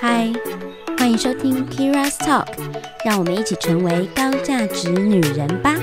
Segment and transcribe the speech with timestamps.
[0.00, 0.32] 嗨，
[0.96, 2.46] 欢迎收听 Kira's Talk，
[3.04, 5.74] 让我们一起成为高价值女人吧。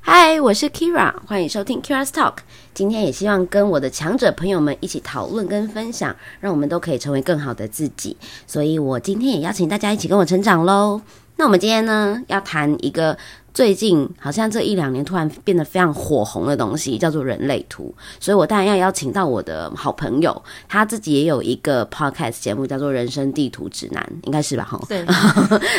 [0.00, 2.34] 嗨，我是 Kira，欢迎收听 Kira's Talk。
[2.74, 8.16] 今天也希望跟我的强者朋友们一起讨论跟分享，让我们都可以成为更好的自己。
[8.46, 11.00] 所以我今天也邀请大家一起跟我成长喽。
[11.40, 13.16] 那我们今天呢，要谈一个
[13.54, 17.94] 最近好像这一两年突然变得非常火红的东西，叫做人类图。
[18.20, 24.68] 所以我当然要邀请到我的好朋友，他自己也有一个 podcast 节目，叫做《人生地图指南》，应该是吧？
[24.70, 25.02] 哈，对，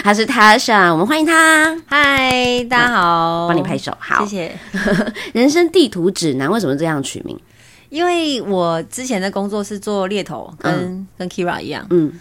[0.04, 1.80] 他是 Tasha，我们欢迎他。
[1.86, 4.60] 嗨，大家好，帮你拍手，好，谢谢。
[5.32, 7.40] 人生地图指南为什么这样取名？
[7.90, 12.12] 因为我之前的工作是做猎头，跟跟 Kira 一样，嗯，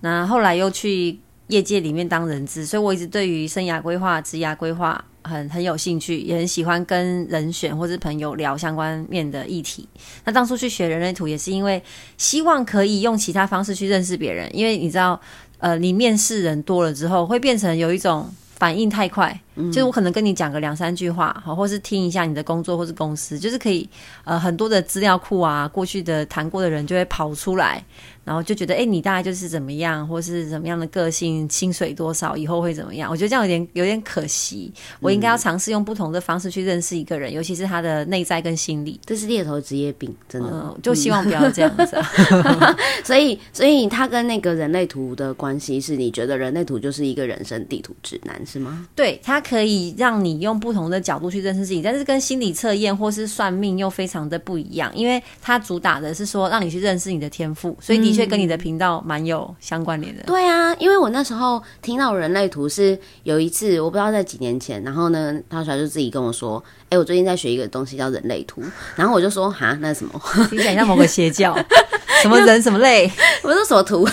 [0.00, 1.18] 那后来又去
[1.48, 9.88] 业界里面当人资，所以我一直对于生涯规划、职涯规划很很有兴趣，也很喜欢跟人选或是朋友聊相关面的议题。
[10.24, 11.82] 那当初去学人类图，也是因为
[12.16, 15.20] 希望可以用其他方式去认识别人，因为你知道，
[15.58, 19.40] 呃，你面试人多了之后，会变成有一种反应太快，
[19.72, 23.88] 就是我可能跟你讲个两三句话，好，或是听一下你的工作或是公司，就是可以
[24.24, 27.84] 呃很多的资料库啊，过去的谈过的人就会跑出来。
[28.24, 33.10] 然后就觉得，哎，你大概就是怎么样，或是怎么样的个性，薪水多少，以后会怎么样？
[33.10, 34.70] 我觉得这样有点有点可惜。
[35.00, 39.00] 我应该要尝试用不同的方式去认识一个人，尤其是他的内在跟心理。
[39.06, 41.98] 这是猎头职业病，真的，就希望不要这样子。
[43.02, 48.86] 所以，所以他跟那个人类图的关系是，你觉得人类图就是一个人生地图指南，是吗？
[48.94, 60.22] 对，它可以让你用不同的角度去认识自己，但是跟心理测验或是算命又非常的不一样，因为它主打的是说让你去认识你的天赋，所以的确跟你的频道蛮有相关联的。
[60.24, 66.62] 对啊，因为我那时候听到人类图是有一次，我不知道在几年前，然后呢，他出来就自己跟我说。
[66.90, 68.62] 哎，我最近在学一个东西叫人类图，
[68.96, 70.20] 然后我就说哈，那是什么？
[70.50, 71.54] 你想像某个邪教，
[72.22, 73.10] 什么人什么类？
[73.44, 74.08] 我说什么图？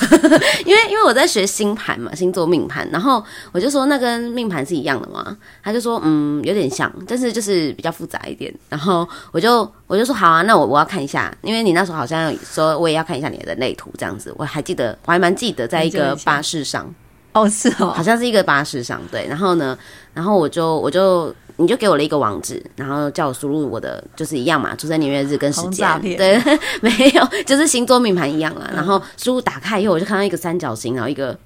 [0.66, 5.38] 因为因为我在学星盘嘛，星座命盘，然后我就说那跟命盘是一样的嘛？
[5.64, 8.54] 他就说嗯，有点像，但是就是比较复杂一点。
[8.68, 16.94] 然后我就我就说好啊，那我我要看一下，因为你那时候好像说我也要看一下你的人类图这样子，我还记得，我还蛮记得，在一个巴士上
[17.32, 19.78] 哦，是哦，好像是一个巴士上对，然后呢，
[20.14, 21.34] 然后我就我就。
[21.58, 25.88] 你就给我了一个网址，然后叫我输入我的，就是一样嘛，出生年月日跟时间。
[26.02, 26.38] 对，
[26.82, 28.70] 没有，就是星座命盘一样啦。
[28.74, 31.38] 然后输入打开以后，我就看到一个三角形，然后一个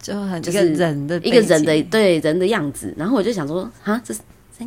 [0.00, 2.94] 就很就是人的一个人的对人的样子。
[2.96, 4.20] 然后我就想说，啊，这是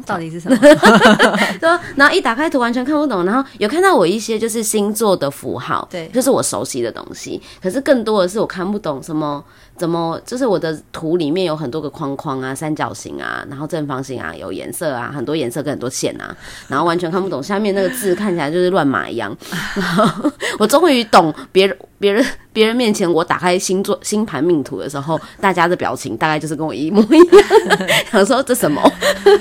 [0.05, 0.57] 到底是什么？
[1.59, 3.23] 说，然后一打开图完全看不懂。
[3.25, 7.41] 然后有看到我一些就是星座的符号，对，就是我熟悉的东西。
[7.61, 9.43] 可是更多的是我看不懂什么。
[9.81, 10.21] 怎么？
[10.23, 16.37] 就是我的图里面有很多个框框啊，三角形啊，然后正方形啊，有颜色啊，很多颜色跟很多线啊，
[16.67, 19.35] 然后完全看不懂下面那个字，看起来就是乱码一样。
[19.73, 27.89] 然 后我终于懂别人、别人、别人面前我打开星座星盘命图的时候，大家的表情大概就是跟我一模一样。
[28.11, 28.79] 想说这什么？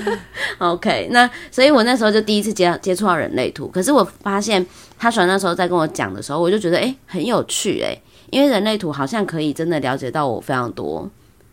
[0.57, 4.65] OK，那所以我那时候就第一次接接触到人类图，可是我发现
[4.97, 7.95] 他说那时候在跟我讲的时候，我就觉得哎很有趣哎。
[8.31, 11.07] 因为人类图好像可以真的了解到我非常多，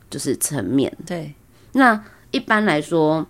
[0.09, 0.91] 就是层面。
[1.05, 1.35] 对，
[1.73, 3.27] 那一般来说，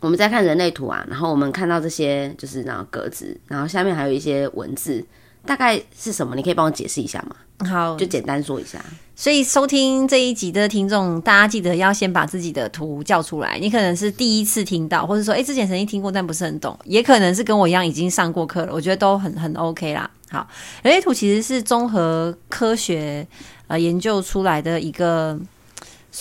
[0.00, 5.04] 我们在看人类图啊，然后我们看到这些就是那格子，然后下面还有一些文字，
[5.44, 6.34] 大概是什么？
[6.34, 7.36] 你可以帮我解释一下吗？
[7.68, 8.82] 好，就简单说一下。
[9.14, 13.58] 所以收听这一集的听众，大家记得要先把自己的图叫出来。
[13.58, 18.72] 你可能是第一次听到，或者说，哎，之前曾经听过，但不是很懂，也可能是跟我一样已经上过课了。
[18.72, 20.10] 我觉得都很很 OK 啦。
[20.30, 20.46] 好，
[20.82, 23.26] 人类图其实是综合科学
[23.66, 25.36] 呃研究出来的一个，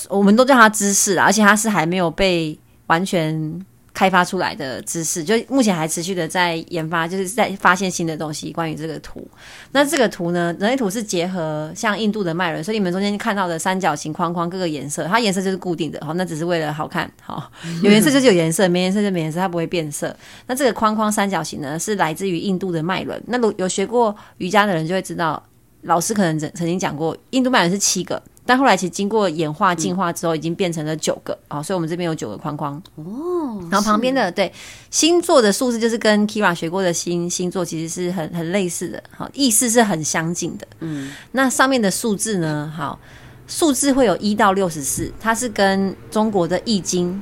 [0.09, 3.63] 我们都叫它知识而且它是还没有被完全
[3.99, 9.27] 开发出来的知识，就目前还持续的在研发，就是在发现新的东西关于这个图。
[9.73, 17.51] 那这个图呢，人类图是结合像印度的脉轮，所以你们中间看到的三角形框框各个颜色，它颜色就是固定的，好，那只是为了好看，好，
[17.83, 20.15] 有颜色就是有颜色，没颜色就没颜色，它不会变色。
[20.47, 23.21] 那这个框框三角形呢，是来自于印度的脉轮。
[23.27, 25.43] 那如有学过瑜伽的人就会知道，
[25.83, 28.21] 老师可能曾曾经讲过，印度曼人是七个。
[28.45, 33.63] 但后来其实经过演化进化之后，已经变成了九个啊，所以我们这边有九个框框哦。
[33.69, 34.51] 然后旁边的对
[34.89, 40.67] 星座的数字，就是跟 Kira 学过的星星座其实是很很类似的，好意思是很相近的。
[40.79, 42.73] 嗯，那上面的数字呢？
[42.75, 42.99] 好，
[43.47, 47.21] 数字会有一到六十四，它是跟中国的易经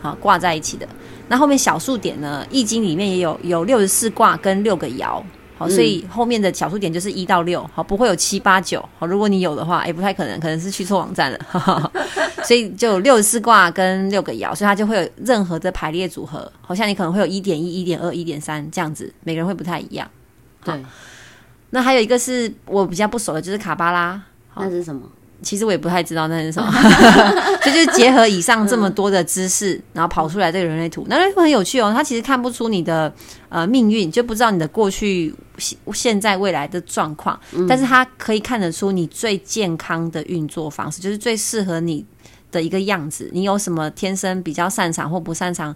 [0.00, 0.88] 好挂在一起的。
[1.26, 2.46] 那后面小数点呢？
[2.52, 5.20] 易经里面也有有六十四卦跟六个爻。
[5.58, 8.86] 好，所以后面的小数点就是一到六，好，不会有七八九。
[8.98, 11.92] 好，如果你有的话，也不太可能，可能是去错网站了。
[12.44, 20.08] 所以就六十四卦跟六个爻，所以它就会有任何的排列组合，好像你可能会有一点一、一点二、一点三这样子，每个人会不太一样。
[20.62, 20.74] 对，
[21.70, 24.20] 那还有一个是我比较不熟的，就是卡巴拉。
[24.56, 25.02] 那是什么？
[25.42, 26.72] 其实我也不太知道那是什么，
[27.62, 31.04] 这就是结合以上这么多的知识，然后跑出来这个人类图。
[31.10, 33.12] 那人类图很有趣哦，它其实看不出你的
[33.50, 37.38] 呃命运，就不知道你的过去、现现在、未来的状况，
[37.68, 42.04] 但是它可以看得出你最健康的运作方式，就是最适合你
[42.50, 43.30] 的一个样子。
[43.32, 45.74] 你有什么天生比较擅长或不擅长？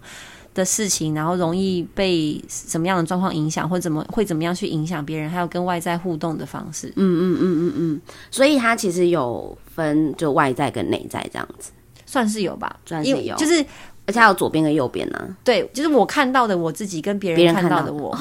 [0.53, 6.89] 的事情，然后容易被什么样的状况影响，或怎么会怎么样去影响别人，还有跟外在互动的方式。
[6.89, 11.71] 嗯嗯嗯嗯嗯，所以它其实有分，就外在跟内在这样子，
[12.05, 13.65] 算是有吧，算是有，就是
[14.05, 15.19] 而且还有左边跟右边呢。
[15.43, 18.11] 对，就是我看到的我自己跟别人看到的我，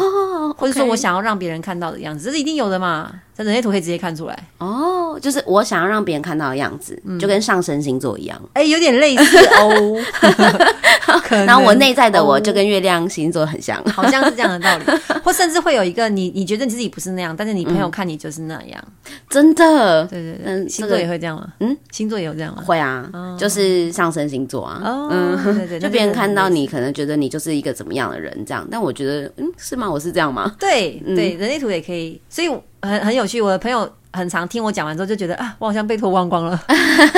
[0.56, 3.10] 或者说我想要让别人看到的样子，这是一定有的嘛。
[3.32, 9.96] 在人类图可以直接看出来哦，就是我想要让别人看到的样子，就跟上升星座一样，哎，有点类似哦。
[11.30, 14.84] 然后我内在的我就跟月亮星座很像，好像是这样的道理，
[15.24, 18.82] 或甚至会有一个你，你觉得你自己不是那样，但是你朋友看你就是那样，
[19.28, 21.46] 真的，对对对，星座也会这样吗？
[21.60, 22.62] 嗯，星座也有这样吗？
[22.64, 24.80] 会啊，就是上升星座啊，
[25.10, 29.90] 嗯，对对， 就别人看到你，可能觉得你就是一个怎么样的人这样，但我觉得，嗯，是吗？
[29.90, 30.54] 我是这样吗？
[30.58, 32.48] 对对，人类图也可以，所以
[32.82, 33.40] 很很有趣。
[33.40, 33.90] 我的朋友。
[34.12, 36.60] 很常听我讲完之后就觉得啊，我好像被脱光光了。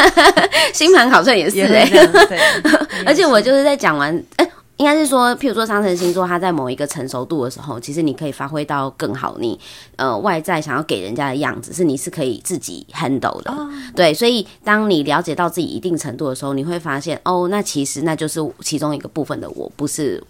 [0.75, 2.39] 星盘好像也是哎，对。
[3.06, 9.37] 而且我就是在讲完，哎，应该是说，譬如说上升星座，它在某一个成熟度的时候，其实你可以发挥到更好。
[9.39, 9.59] 你
[9.97, 13.55] 呃外在想要给人家的样子，是你是可以自己 handle 的。
[13.97, 20.23] 对，所以当你了解到自己一定程度的时候，你会发现哦，那其实那就是其中一个部分的我，不是。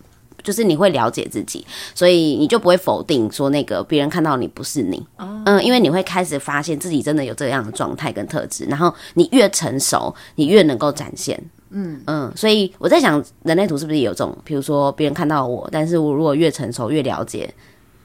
[0.42, 11.40] 就是你会了解自己，所以你就不会否定说那个别人看到你不是你，嗯，因为你会开始发现自己真的有这样的状态跟特质，然后你越成熟，你越能够展现，
[11.70, 17.52] 嗯嗯，所以我在想，人类图是不是也有这种，比如说别人看到我，但是我如果越成熟越了解，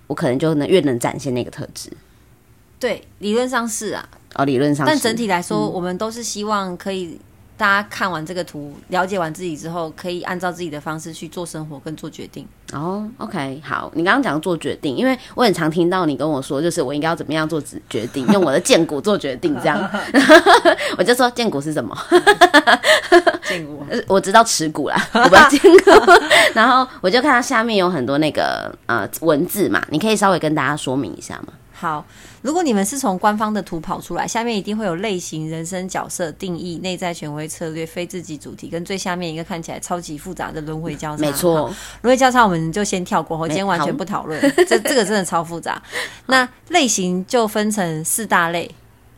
[0.08, 1.90] 我可能就能越能展现那个特质。
[2.80, 7.20] 对，理论上是啊，哦，理论上，但整体来说，我们都是希望可以。
[7.58, 12.48] 大家看完这个图，了解完自己之后，可以按照自己的方式去做生活跟做决定。
[12.72, 17.60] 哦，OK，好，你刚刚讲做决定，因为我很常听到你跟我说，就是我应该要怎么样做
[17.90, 19.90] 决定， 用我的剑骨做决定，这样，
[20.98, 21.98] 我就说剑骨是什么？
[23.48, 26.12] 剑骨，我知道持股啦，我不要剑骨。
[26.54, 31.54] 然后我就看到下面有很多那个呃文字嘛，你可以稍微跟大家说明一下吗？
[31.80, 32.04] 好，
[32.42, 41.22] 如果你们是从官方的图跑出来，下面一定会有类型、人生角色定义、内在权威策略、非自己主题，跟最下面一个看起来超级复杂的轮回交叉。
[41.22, 41.72] 没错，
[42.02, 44.42] 轮回交叉我们就先跳过，我今天完全不讨论。
[44.68, 45.80] 这这个真的超复杂。
[46.26, 48.68] 那类型就分成四大类，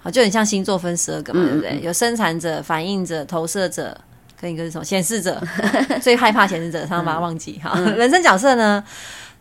[0.02, 1.80] 好，就很像星座分十二个嘛，对不对？
[1.82, 3.98] 有生产者、反应者、投射者，
[4.38, 4.84] 跟一个是什么？
[4.84, 5.42] 显示者。
[6.04, 7.58] 最害怕显示者，常常把它忘记。
[7.64, 8.84] 好，人生角色呢？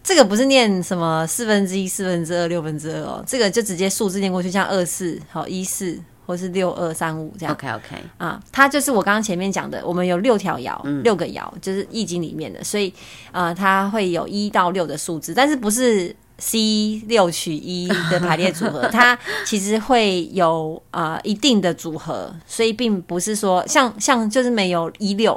[0.03, 7.55] 这个不是念什么四分之一、四分之二、六分之二哦，这个就直接数字念过去，像二四、好一四，或是六二三五这样。
[7.55, 12.93] OK OK 啊，它就是我刚刚前面讲的，我们有六条爻，六个爻，就是易经里面的，所以
[13.33, 25.33] 啊，它会有一到六的数字，但是不是 C 六取一的排列组合， 它其实会有啊一定的组合，所以并不是说像像就是没有一六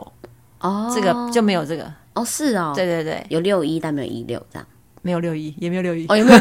[0.61, 1.91] 哦，这个就没有这个。
[2.13, 4.67] 哦，是哦，对对对，有六一，但没有一六，这样。
[5.03, 6.39] 没有六一，也没有六一，哦，有没有？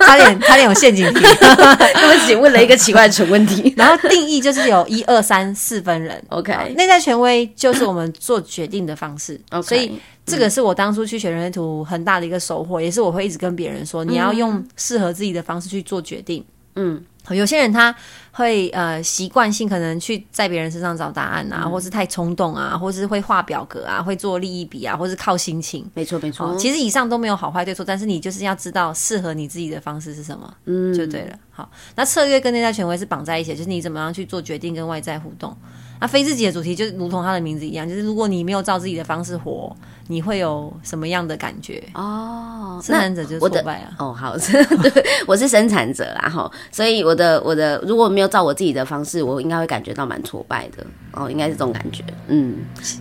[0.00, 3.70] 差点差点有陷阱题，对不起，问了一个奇怪的蠢问题。
[3.76, 16.42] 然后定义就是有一二三四分人，OK，内在权威就是我们做决定的方式，所以这个是我当初去选人类图很大的一个收获，也是我会一直跟别人说，你要用适合自己的方式去做决定，
[16.76, 17.04] 嗯。
[17.30, 17.94] 有些人他
[18.38, 25.84] 会呃习惯性可能去在别人身上找答案啊，或是太冲动啊，或是会画表格啊，会做利益比啊，或是靠心情。
[25.92, 31.36] 没错没错，其实以上都没有好坏对错，但是你就是要知道适合你自己的方式是什么，嗯，就对了。
[31.50, 35.56] 好，那策略跟内在权威是绑在一起，就是你怎么样去做决定跟外在互动。
[36.00, 39.74] 那非自己的主题就如同它的名字一样，就是如果你没有照自己的方式活，
[40.06, 41.82] 你会有什么样的感觉？
[41.94, 43.90] 哦，生产者就是挫败啊。
[43.98, 50.86] 哦，好， 对，我是生产者啦，哈，所以我的我的如果没有照我自己的方式，我应该会感觉到蛮挫败的。
[51.12, 52.04] 哦，应该是这种感觉。
[52.28, 52.58] 嗯，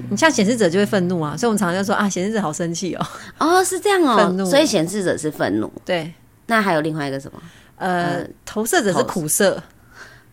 [0.09, 3.05] 你像显示者就会愤怒啊，所以我们常常就说啊，显示者好生气哦。
[3.37, 4.45] 哦，是这样哦，愤怒。
[4.45, 5.71] 所以显示者是愤怒。
[5.85, 6.11] 对，
[6.47, 7.39] 那还有另外一个什么？
[7.75, 9.61] 呃，投射者是苦涩。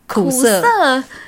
[0.07, 0.63] 苦涩，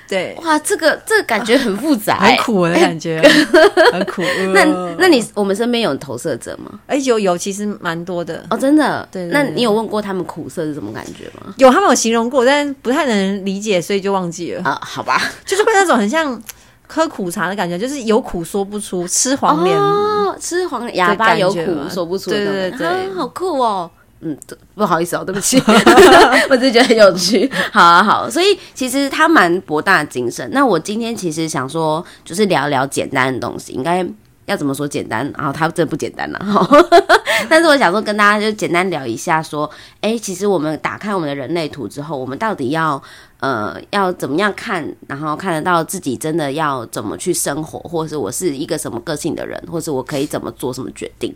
[0.08, 3.22] 对，哇，这个这个感觉很复杂，很苦的感觉，
[3.92, 4.22] 很苦。
[4.54, 4.64] 那
[5.00, 6.80] 那你我们身边有投射者吗？
[6.86, 9.08] 哎，有有，其实蛮多的哦，真的。
[9.12, 11.54] 对，那你有问过他们苦涩是什么感觉吗？
[11.58, 14.80] 有，他们有形容过，但不太能理解，所以就忘记了啊。
[14.82, 16.40] 好吧，就是会那种很像
[16.88, 19.76] 喝苦茶的感觉，就是有苦说不出，吃黄连。
[19.76, 23.90] 哦，吃黄连哑巴有苦说不出的对对对啊好酷哦。
[24.22, 24.36] 嗯，
[24.74, 25.62] 不好意思哦，对不起，
[26.50, 27.50] 我只是觉得很有趣。
[27.72, 30.50] 好啊，好，所以其实他蛮博大精深。
[30.52, 34.04] 那我今天其实想说，就是聊聊简单的东西，应该
[34.46, 35.32] 要怎么说简单？
[35.38, 36.68] 然后它真的不简单了、哈。
[37.48, 39.70] 但是我想说，跟大家就简单聊一下，说，
[40.02, 43.00] 哎、其实我们打开我们的人类图之后，我们到底要
[43.40, 51.36] 呃要怎么样看，然后看得到自己真的要怎么去生活，或者是我是一个什么个性的人，或是我可以怎么做什么决定。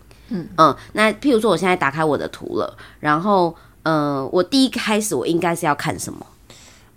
[0.58, 6.26] 嗯那譬如说我现在打开我的图了，然后呃，我第一开始我应该是要看什么？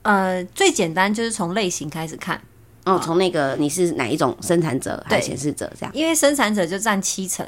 [0.03, 2.41] 呃，最简单就是从类型开始看，
[2.85, 5.95] 哦，从那个你是哪一种生产者还是对显示者这样？
[5.95, 7.47] 因为生产者就占七成。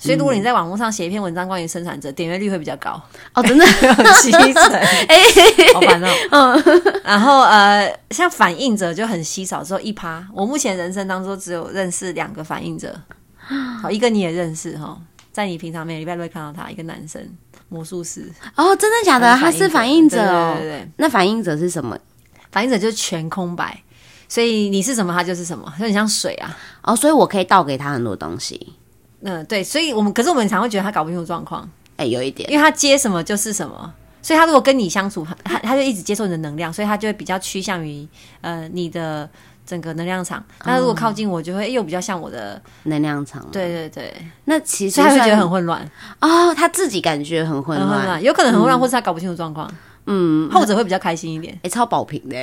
[0.00, 3.02] 所以，如果你在网络上写一篇文章关于生产者，点阅率会比较高，
[3.34, 3.64] 哦，真的，
[4.22, 4.44] 七成，
[5.74, 6.08] 好烦哦。
[6.30, 10.24] 嗯然后呃，像反应者就很稀少，只有一趴。
[10.32, 12.96] 我目前人生当中只有认识两个反应者，
[13.82, 14.96] 好，一个你也认识哈，
[15.38, 17.24] 在你平常每个礼拜都会看到他，一个男生
[17.68, 19.36] 魔术师，哦，真的假的？
[19.36, 20.62] 他是反应者对哦对。
[20.64, 21.96] 对对，那反应者是什么？
[22.50, 23.80] 反应者就是全空白，
[24.28, 26.58] 所以你是什么，他就是什么，就很像水啊。
[26.82, 28.72] 哦，所以我可以倒给他很多东西。
[29.20, 38.04] 嗯，对，所以我们可是我们常会觉得他搞不清楚状况，哎、有一点因为他接什么就是什么，所以他如果跟你相处，他他他就一直接受你的能量，所以他就会比较趋向于
[38.40, 39.30] 呃你的
[39.68, 40.42] 整个能量场。
[40.64, 44.14] 那如果靠近我，就会、诶又比较像我的，能量场。，对对对，
[44.46, 45.86] 那其实他会觉得很混乱，
[46.22, 48.22] 哦，他自己感觉很混乱。
[48.22, 49.70] 有可能很混乱，或是他搞不清楚状况，
[50.06, 51.58] 嗯，后者会比较开心一点。
[51.62, 52.36] 哎、超宝瓶的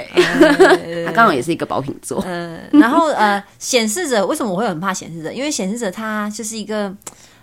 [1.08, 2.24] 他刚好也是一个宝瓶座。
[2.28, 5.34] 嗯，然后呃，显示者为什么我会很怕显示者？
[5.34, 6.94] 因为显示者他就是一个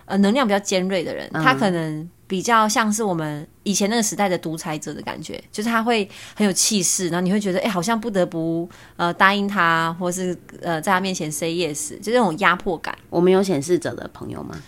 [0.05, 12.97] 呃能量比较尖锐的人，他可能比较像是我们以前那个时代的独裁者的感觉，就是他会很有气势，然后你会觉得哎、好像不得不呃答应他，或是呃在他面前 say yes，就这种压迫感。
[13.11, 14.59] 我们有显示者的朋友吗？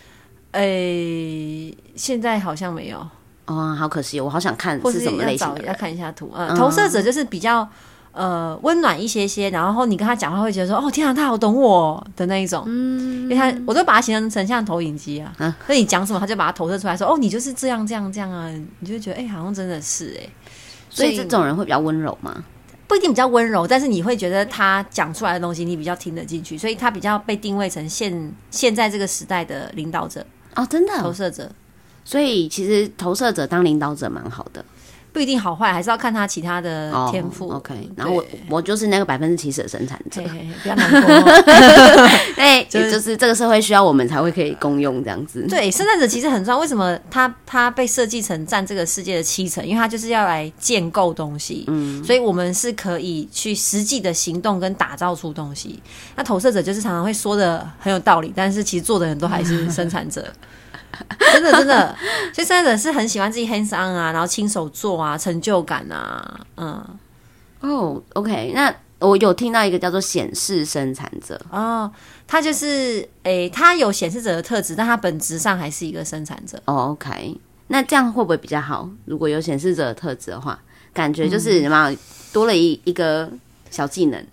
[0.51, 2.99] 诶、现在好像没有，
[3.47, 5.73] 哦，好可惜，我好想看或是是什么类型的要。
[5.73, 6.31] 看一下图。
[6.35, 7.67] 呃，嗯投射者就是比较
[8.15, 12.63] 呃温暖一些些，然后你跟他讲话会觉得说哦天啊，他好懂我哦的那一种。
[12.65, 20.29] 嗯，因为他我都把它形容成像投影机啊，嗯所以你讲什么他就把它投射出来说哦你就是这样这样这样啊，你就会觉得哎、好像真的是哎、
[20.89, 22.43] 所以这种人会比较温柔吗？
[22.87, 30.23] 不一定比较温柔，但是你会觉得他讲出来的东西你比较听得进去，所以他比较被定位成现现在这个时代的领导者、
[30.55, 31.51] 哦，真的哦、投射者。
[32.03, 34.63] 所以其实投射者当领导者蛮好的
[35.15, 37.07] 不一定好坏，还是要看他其他的哦。
[37.09, 37.49] 天赋。
[37.49, 40.21] OK，然后我我就是那个百分之七十的生产者
[40.61, 42.09] 不要难过哦。
[42.35, 45.47] 哎、 就是也就是这个社会需要我们才会可以共用这样子。
[45.47, 46.59] 对，生产者其实很重要。
[46.59, 49.65] 为什么他他被设计成占这个世界的七成？
[49.65, 55.81] 因为他就是要来建构东西，嗯，所以我们是可以去实际的行动跟打造出东西。
[56.17, 60.27] 那投射者就是常常会说的很有道理，但是其实做的人都还是生产者。
[61.19, 61.95] 真的真的，
[62.33, 66.83] 所以生产者是很喜欢自己 hands on 啊，然后亲手做啊，成就感啊，嗯，
[67.61, 71.91] 哦，OK，那我有听到一个叫做显示生产者，哦，
[72.27, 76.61] 他就是诶，他有显示者的特质，但他本质上还是一个生产者。
[76.65, 77.37] 哦，OK，
[77.67, 78.89] 那这样会不会比较好？
[79.05, 80.59] 如果有显示者的特质的话，
[80.93, 81.93] 感觉就是什么、
[82.31, 83.29] 多了一一个
[83.69, 84.25] 小技能。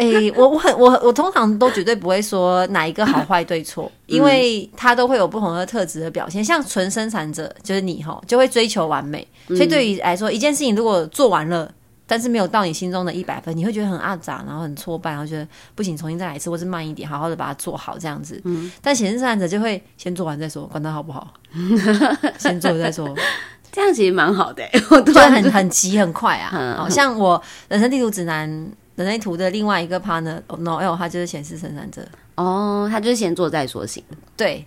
[0.00, 6.44] 诶、我我很我我通常都绝对不会说哪一个好坏对错， 因为他都会有不同的特质的表现。
[6.44, 11.70] 像纯生产者就是你吼，就会追求完美，所以对于来说，一件事情如果做完了。
[12.12, 18.42] 但是没有到你心中的一百分，你会觉得很阿杂，然后很挫败，然后觉得不行，重新再来一次，或是慢一点，好好的把它做好这样子。
[18.82, 21.32] 但显示生产者就会先做完再说，管它好不好，
[22.36, 23.14] 先做再说。
[23.70, 26.50] 这样其实蛮好的、欸，我突就然很很急很快啊。
[26.52, 28.50] 嗯好、像我人生地图指南
[29.02, 32.06] 人类图的另外一个 partner Noel，他就是显示生产者。
[32.36, 34.02] 哦，他就是先做再说型。
[34.36, 34.64] 对，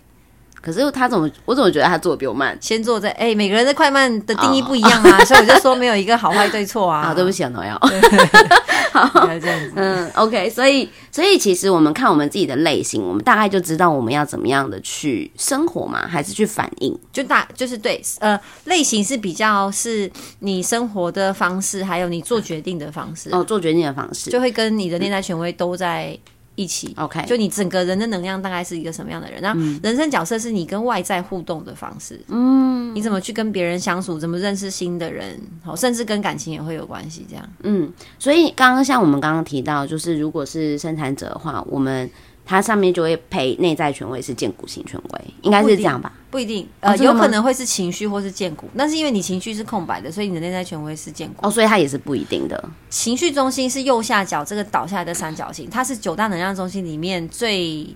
[0.64, 2.56] 可是他怎么，我怎么觉得他做的比我慢？
[2.58, 7.02] 先做在哎、每个人的快慢的定义不一样啊，所以我就说没有一个好坏对错啊。
[7.12, 7.78] 啊，对不起啊，诺瑶。
[7.80, 9.72] 不要这样子。
[9.74, 16.96] 嗯，OK，所以所以其实我们看我们自己的类型，我们大概就知道我们要怎么样的去生活嘛，还是去反应。
[17.12, 24.30] 就大就是对，呃，类型是比较是你生活的方式，还有你做决定的方式，哦，做决定的方式。
[24.30, 26.16] 就会跟你的内在权威都在
[26.54, 26.94] 一起。
[26.96, 29.40] OK，就你整个人的能量大概是一个什么样的人？
[29.42, 37.26] 那人生角色是你跟外在互动的方式，嗯，你怎么去跟别人相处，怎么认识新的人，好，甚至跟感情也会有关系。
[37.28, 42.08] 这样，嗯，所以刚刚像我们刚刚提到，就是如果是生产者的话，我们
[42.46, 46.12] 它上面就会配内在权威是建骨型权威，应该是这样吧？
[46.30, 51.46] 不一定，呃，有可能会是情绪或是建骨，但是因为你情绪是空白的，所以你的内在权威是建骨。
[51.46, 52.62] 哦，所以它也是不一定的。
[52.90, 57.86] 情绪中心是右下角这个倒下来的三角形，它是九大能量中心里面最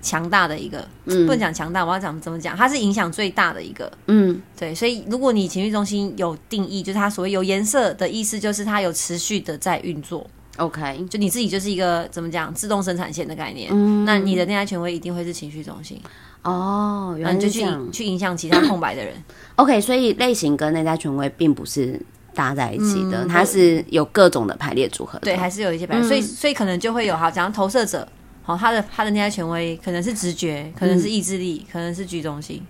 [0.00, 3.92] 强大的一个，嗯不能讲强大，我要讲怎么讲，它是影响最大的一个。
[4.06, 10.26] 嗯，对，所以如果你情绪中心有定义，就是它所谓有颜色的意思，就是它有持续的在运作，
[10.60, 13.70] OK，就你自己就是一个怎么讲自动生产线的概念。
[13.72, 16.00] 嗯那你的内在权威一定会是情绪中心，
[16.42, 17.66] 哦，原然后你就去。
[17.90, 19.14] 去影响其他空白的人。
[19.56, 22.00] OK，所以类型跟内在权威并不是
[22.34, 25.24] 搭在一起的，嗯它是有各种的排列组合的。
[25.24, 28.06] 对，还是有一些白，所以所以可能就会有好讲投射者，
[28.42, 32.62] 好、他的他的内在权威可能是直觉，可能是意志力，可能是居中心。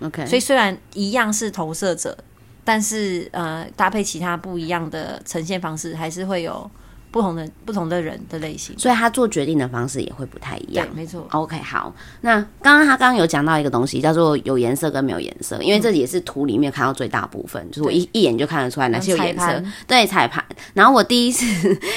[0.00, 2.16] OK，所以虽然一样是投射者，
[2.64, 6.70] 但是呃搭配其他不一样的呈现方式，还是会有
[7.10, 8.78] 不同的不同的人的类型。
[8.78, 10.86] 所以他做决定的方式也会不太一样，。
[10.86, 11.26] 对没错。
[11.30, 19.62] OK，好，那刚刚他刚刚有讲到一个东西，叫做有颜色跟没有颜色，因为这也是图里面看到最大部分，就是我一一眼就看得出来哪些有颜色。
[19.86, 20.44] 对，彩盘。
[20.74, 21.46] 然后我第一次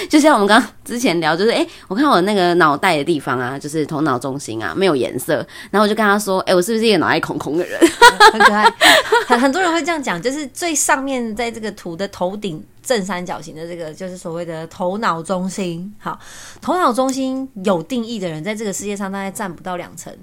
[0.10, 5.46] 就像我们刚刚之前聊，就是哎、诶我看我那个脑袋的地方啊，就是头脑中心啊，没有颜色。
[5.70, 7.80] 然后我就跟他说，哎、我是不是一个脑袋空空的人？
[8.32, 8.72] 很可爱。
[9.28, 15.96] 很很多人会这样讲，就是最上面在这个图的头顶正三角形的这个，就是所谓的头脑中心。
[15.98, 16.20] 好，
[16.60, 20.14] 头脑中心有定义的人，在这个世界上大概占不到两成，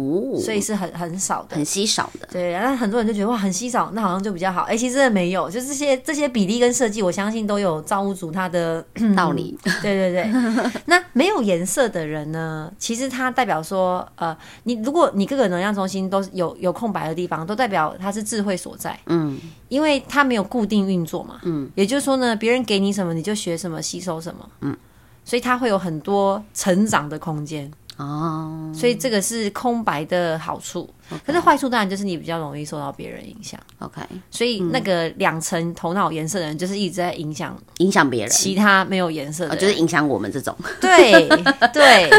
[0.00, 1.56] 哦，所以是很很少的。
[1.56, 2.28] 很稀少的。
[2.32, 4.62] 对，然后很多人就觉得哇很稀少，那好像就比较好。
[4.62, 8.84] 哎，其实真的没有，就这些这些比例跟设计，我相信都有造物主他的
[9.16, 10.30] 道理，对 对对，
[10.86, 12.72] 那没有颜色的人呢？
[12.78, 19.38] 其实他代表说，呃，你如果你各个能量中心都有有空白的地方，都代表它是智慧所在，嗯
[19.68, 21.40] 因为它没有固定运作嘛。
[21.42, 24.48] 嗯，也就是说呢，别人给你什么你就学什么，吸收什么。
[24.62, 24.76] 嗯，
[25.24, 27.70] 所以它会有很多成长的空间。
[28.00, 30.88] 哦所以这个是空白的好处。
[31.26, 33.58] 可是坏处当然就是你比较容易受到别人影响。
[33.78, 34.00] ，OK，
[34.30, 40.56] 所以那个两层头脑颜色的人，就是一直在影响影响别人，其他没有颜色的就是影响我们这种。
[40.80, 41.28] 对
[41.72, 42.10] 对，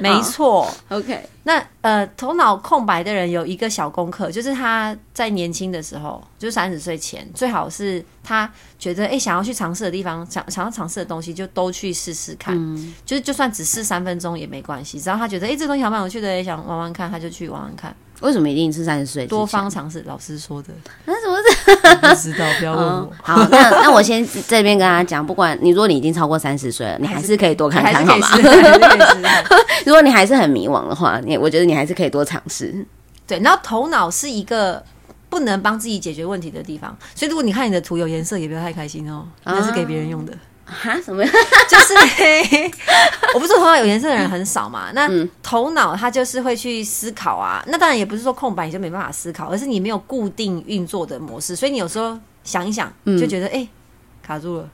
[0.00, 0.68] 没错。
[0.88, 12.54] OK，那呃，头脑空白的人有一个小功课，就是他在年轻的时候，就是三十岁前，最好是他觉得哎、诶想要去尝试的地方，想想要尝试的东西，就都去试试看。
[13.06, 17.94] 就是就算只试三分钟也没关系，只要他觉得哎、诶这东西好蛮有趣的，也想玩玩看，他就去玩玩看。
[18.20, 19.26] 为什么一定是三十岁？
[19.26, 20.68] 多方尝试，老师说的，
[21.04, 21.96] 那怎么是？
[21.96, 28.28] 不知道，不要问嗯我。，好，那那我先这边跟他讲，不管你如果你已经超过三十岁了，你还是可以多看还看，好吗？
[29.86, 32.86] 如果你还是很迷惘的话，你我觉得你还是可以多尝试。
[33.26, 34.84] 对，然后头脑是一个
[35.28, 40.32] 不能帮自己解决问题的地方，所以如果你看你的图有颜色，也不要太开心哦，那是给别人用的。
[40.70, 41.00] 哈？
[41.02, 41.24] 什么？
[41.68, 41.94] 就是
[43.34, 45.08] 我不是说头脑有颜色的人很少嘛，那
[45.42, 53.68] 头脑它就是会去思考啊，那当然也不是说空白你就没办法思考，而是你没有固定运作的模式，所以你有时候想一想就觉得哎、诶
[54.22, 54.68] 卡住了，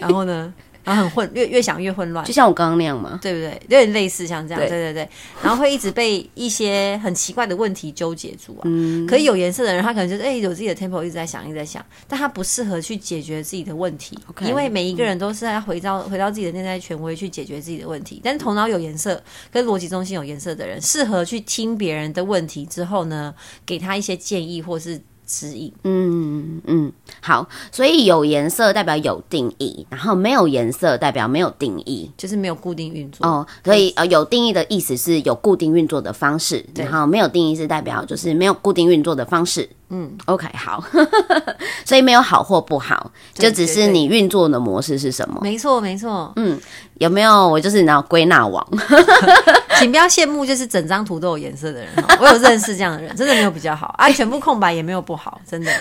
[0.00, 0.52] 然后呢，
[0.90, 2.32] 然后很混，越越想越混乱就。
[2.32, 3.18] 像我刚刚那样嘛？
[3.22, 3.50] 对不对？
[3.68, 5.08] 有点类似像这样，对对对对，
[5.42, 8.62] 然后会一直被一些很奇怪的问题纠结住啊。
[8.64, 18.20] 嗯可以有颜色的人，他可能就是哎、有自己的 temple，一直在想，一直在想，但他不适合去解决自己的问题因为每一个人都是要回到回到自己的内在权威去解决自己的问题。
[18.24, 25.00] 但是头脑有颜色跟逻辑中心有颜色的人，适合去听别人的问题之后呢，给他一些建议或是
[25.30, 25.72] 指引。
[25.84, 32.10] 嗯嗯，好，所以有颜色代表有定义，然后没有颜色代表没有定义。
[32.16, 39.68] 就是没有固定运作，哦，所以呃，有定义的意思是有固定运作的方式，然后没有定义是代表就是没有固定运作的方式。
[39.92, 40.84] 嗯，OK，好，
[41.84, 45.40] 所以没有好或不好，就只是你运作的模式是什么。
[45.42, 46.32] 没错没错。
[46.36, 46.58] 嗯
[46.98, 47.48] 有没有？
[47.48, 48.64] 我就是你知道归纳网，
[49.80, 52.04] 请不要羡慕，就是整张图都有颜色的人哦。
[52.20, 55.72] 我有认识这样的人，真的没有比较好啊，全部空白也没有不好，真的。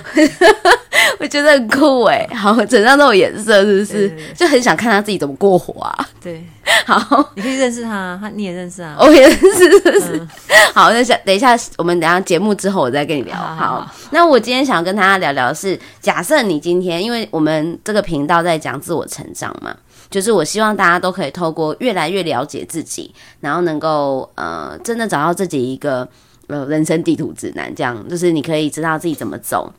[1.19, 2.25] 我觉得很酷哎。
[2.33, 3.93] 好，整张都有颜色，是不是？
[3.93, 6.09] 对对对就很想看他自己怎么过活啊。
[6.23, 6.43] 对，
[6.85, 8.95] 好，你可以认识他，他你也认识啊。
[8.99, 10.27] 我也是，是不是？
[10.73, 13.35] 好，那下等一下，我们等一下节目之后我再跟你聊。
[13.35, 19.75] 好好好好，那我今天想跟大家聊聊的是，假设你今天，因为我们这个频道在讲自我成长嘛，
[20.09, 26.07] 就是我希望大家都可以透过越来越了解自己，然后能够呃，真的找到自己一个
[26.47, 29.71] 呃人生地图指南，这样就是你可以知道自己怎么走。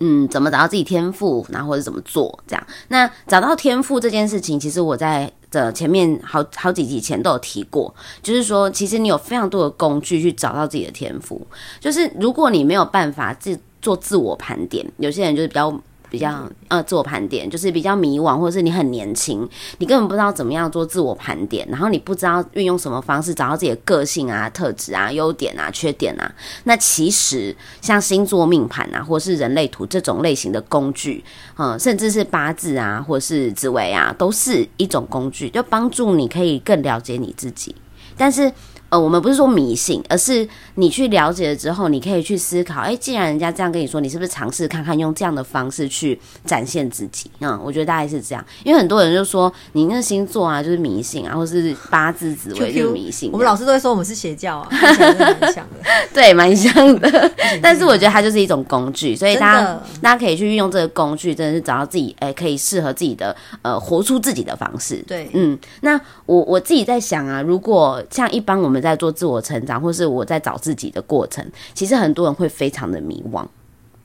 [0.00, 2.66] 嗯，怎么找到自己天赋，然后或者怎么做这样？
[2.88, 11.46] 那找到天赋这件事情，其实我在的前面好好几集前都有提过，就是说，其实你有非常多的工具去找到自己的天赋。
[11.80, 15.80] 就是如果你没有办法自做自我盘点，有些人就是比较。
[16.16, 26.34] 比较呃自我盘点，就是比较迷惘，或者是你很年轻，你根本不知道怎么样做自我盘点，然后你不知道运用什么方式找到自己的个性啊、特质啊、优点啊、缺点啊。
[26.64, 31.22] 那其实像星座命盘啊，或是人类图这种类型的工具，
[31.58, 37.76] 嗯，甚至是八字啊，或是紫微啊，都是一种工具，就帮助你可以更了解你自己。
[38.16, 38.50] 但是。
[38.88, 42.80] 呃，我们不是说迷信，而是你去了解了之后，你可以去思考。
[42.80, 47.28] 哎，既然人家这样跟你说，你是不是尝试看看用这样的方式去展现自己？
[47.40, 48.44] 嗯，我觉得大概是这样。
[48.62, 53.30] 因为很多人就说你那星座啊，就是迷信啊，或是八字紫微就是迷信。
[53.32, 55.82] 我们老师都会说我们是邪教啊，蛮像的。
[56.14, 57.32] 对，蛮像的。
[57.60, 65.02] 但是我觉得它就是一种工具，所以大家大家可以去运用这个工具，真的是找到自己哎，可以适合自己的呃，活出自己的方式。
[65.08, 65.58] 对，嗯。
[65.80, 68.75] 那我我自己在想啊，如果像一般我们。
[68.80, 73.44] 在做自我成长，或是我在找自己的过程，其实很多人会非常的迷惘。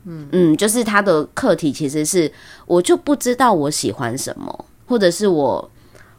[0.06, 2.32] 嗯嗯，就是他的课题其实是
[2.66, 5.70] 我就不知道我喜欢什么，或者是我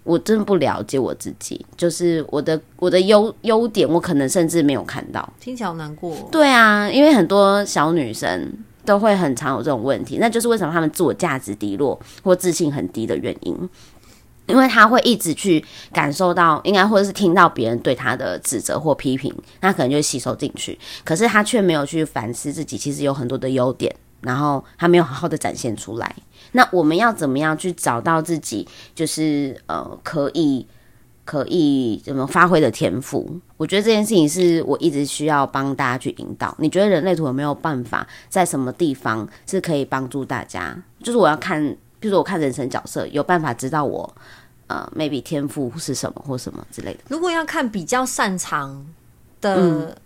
[0.04, 5.28] 我真的不了解我自己，就是我的我的优优点，我可能甚至没有看到。
[5.40, 6.16] 听起来好难过。
[6.30, 8.52] 对啊，因为很多小女生
[8.84, 13.68] 都会很常有这种问题，那就是为什么她们自我价值低落或自信很低的原因。
[14.46, 20.78] 因为他会一直去感受到，应该或者是听到别人对他的指责或批评，那可能就吸收进去。
[21.04, 26.14] 可是他却没有去反思自己，其实有很多的优点，然后他没有好好的展现出来。
[26.50, 30.66] 那我们要怎么样去找到自己，就是呃，可以
[31.24, 33.40] 可以怎么发挥的天赋？
[33.56, 36.54] 我觉得这件事情是我一直需要帮大家去引导。
[36.58, 40.76] 你觉得人类图有没有办法在什么地方是可以帮助大家？
[41.00, 41.76] 就是我要看。
[42.02, 44.12] 比如说，我看人生角色，有办法知道我
[44.66, 47.00] 呃，maybe 天赋是什么或什么之类的。
[47.08, 48.84] 如果要看比较擅长
[49.40, 49.96] 的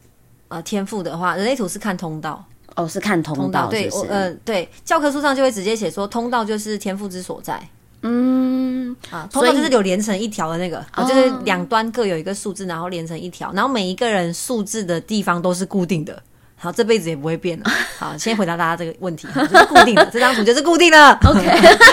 [0.48, 3.68] 呃天赋的话，人类图是看通道哦，是看通道。
[3.70, 7.58] 对，呃，对，教科书上就会直接写说，通道就是天赋之所在。
[8.02, 16.22] 嗯啊，通道就是有连成一条的那个，啊就是两端各有一个数字，然后连成一条，然后每一个人数字的地方都是固定的。
[16.58, 17.70] 好，这辈子也不会变了。
[17.98, 21.18] 好，先回答大家这个问题，就是固定的， 这张图就是固定的。
[21.26, 21.44] OK，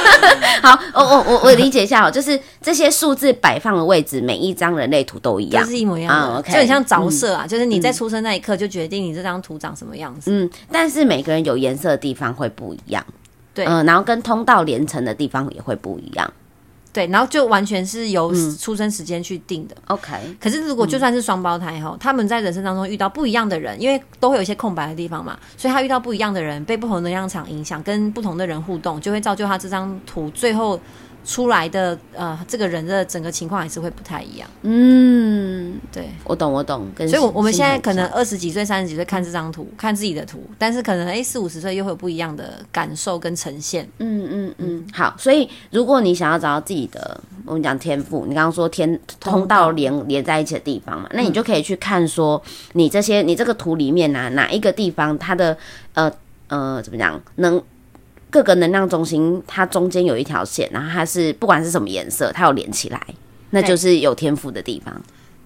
[0.64, 10.32] 好，我我我我理解一下哦，就是这些数字摆放的位置，每一张人类图都一样，是一模一样的，就很像着色啊，就是你在出生那一刻就决定你这张图长什么样子。
[10.32, 13.06] 嗯，但是每个人有颜色的地方会不一样，
[13.54, 16.32] 对，嗯，然后跟通道连成的地方也会不一样。
[16.94, 19.76] 对，然后就完全是由出生时间去定的。
[19.88, 30.80] OK，可是如果就算是双胞胎哈，他们在人生当中遇到不一样的人，因为都会有一些空白的地方嘛，所以他遇到不一样的人，被不同的能量场影响，跟不同的人互动，就会造就他这张图最后。
[31.26, 34.50] 出来的呃，这个人的整个情况还是会不太一样。
[34.62, 36.88] 嗯，对，我懂，我懂。
[36.96, 43.88] 跟所以，我我们现在可能二十几岁、三十几岁看这张图，看自己的图，但是可能哎，四五十岁又会有不一样的感受跟呈现。
[44.00, 44.86] 嗯嗯嗯。
[44.94, 52.42] 好，所以如果你想要找到自己的，我们讲天赋，你刚刚说天通道连连在一起的地方嘛，那你就可以去看说，
[52.74, 55.58] 你这些你这个图里面哪哪一个地方它的
[55.94, 56.12] 呃
[56.48, 57.62] 呃怎么讲能。
[58.34, 63.00] 各个能量中心，它中间有一条线，然后它是不管是什么颜色，它有连起来，
[63.52, 65.00] 那就是有天赋的地方。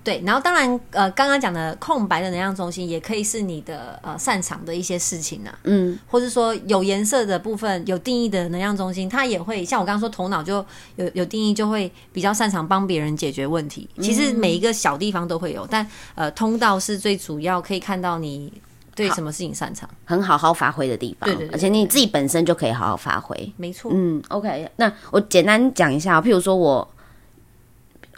[0.06, 13.90] 对，然后当然，呃，刚刚讲的空白的能量中心，也可以是你的呃擅长的一些事情啊，嗯，或者说有颜色的部分、有定义的能量中心，它也会像我刚刚说，头脑就有有定义，就会比较擅长帮别人解决问题。
[14.00, 18.54] 其实每一个小地方都会有，但呃，通道是最主要可以看到你。
[18.98, 23.92] 对什么事情擅长，很好好发挥的地方，对对，而且你自己本身就可以好好发挥，没错。
[23.94, 26.88] 嗯，OK，那我简单讲一下，譬如说我，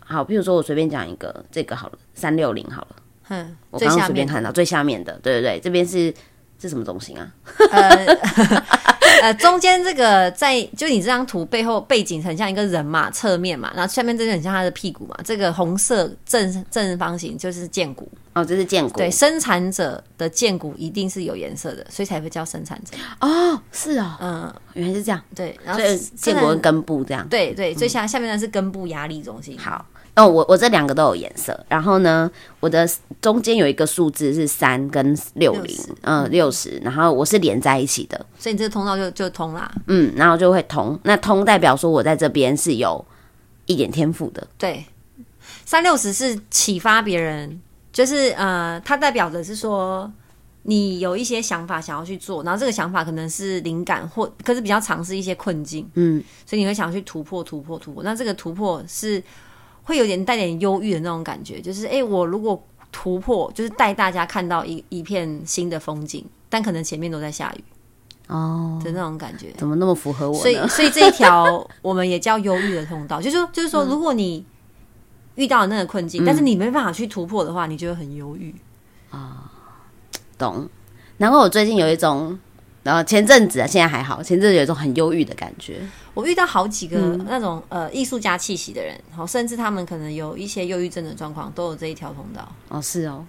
[0.05, 2.95] 好，譬如说我随便讲一个，这个好了，三六零好了，
[3.27, 6.13] 嗯，我刚刚随便看到最下面的，对对对，这边是
[6.59, 7.31] 是什么中心啊？
[9.21, 18.97] 呃，中间这个在就你这张图背后背景很像一个人嘛，侧面嘛，然后下面这个很像他的屁股嘛，这个红色正正方形就是剑骨哦，这是剑骨。
[18.97, 22.95] 对，生产者的剑骨一定是有颜色的，所以才会叫生产者。
[23.19, 25.21] 哦，是哦，嗯，原来是这样。
[25.35, 25.81] 对，然后
[26.15, 27.27] 剑骨跟根部这样。
[27.27, 29.57] 对对，最下下面的是根部压力中心。
[29.57, 29.85] 好。
[30.19, 32.29] 哦，我我这两个都有颜色，然后呢，
[32.59, 32.85] 我的
[33.21, 43.05] 中间有一个数字是三跟六零，嗯，六十，然后我是连在一起的，所以你这个通道就就通啦，嗯，然后就会通，那通代表说我在这边是有
[43.65, 44.83] 一点天赋的，对，
[45.63, 47.57] 三六十是启发别人，
[47.93, 50.11] 就是呃，它代表的是说
[50.63, 59.23] 你有一些想法想要去做，然后这个想法可能是灵感或可是比较尝试一些困境，嗯，所以你会想要去突破突破突破，那这个突破是。
[59.89, 67.63] 会有点带点忧郁的那种感觉，就是哎，我如果突破，就是带大家看到一一片新的风景，但可能前面都在下雨。
[68.27, 69.51] 哦，的那种感觉。
[69.57, 74.45] 怎么那么符合我所以，所以这一条我们也叫忧郁的通道，就是说，就是说，如果你
[75.33, 78.53] 遇到了那个困境，但是你没办法去突破的话，你就会很忧郁
[79.09, 79.51] 啊。
[80.37, 80.69] 懂。
[81.17, 82.37] 难怪我最近有一种，
[82.83, 85.81] 然后前阵子啊，现在还好，前阵子有一种很忧郁的感觉。
[86.19, 92.45] 我遇到好几个嗯那种、呃艺术家气息的人，好，甚至他们可能有一些忧郁症的状况，都有这一条通道。
[92.67, 93.23] 哦，是哦，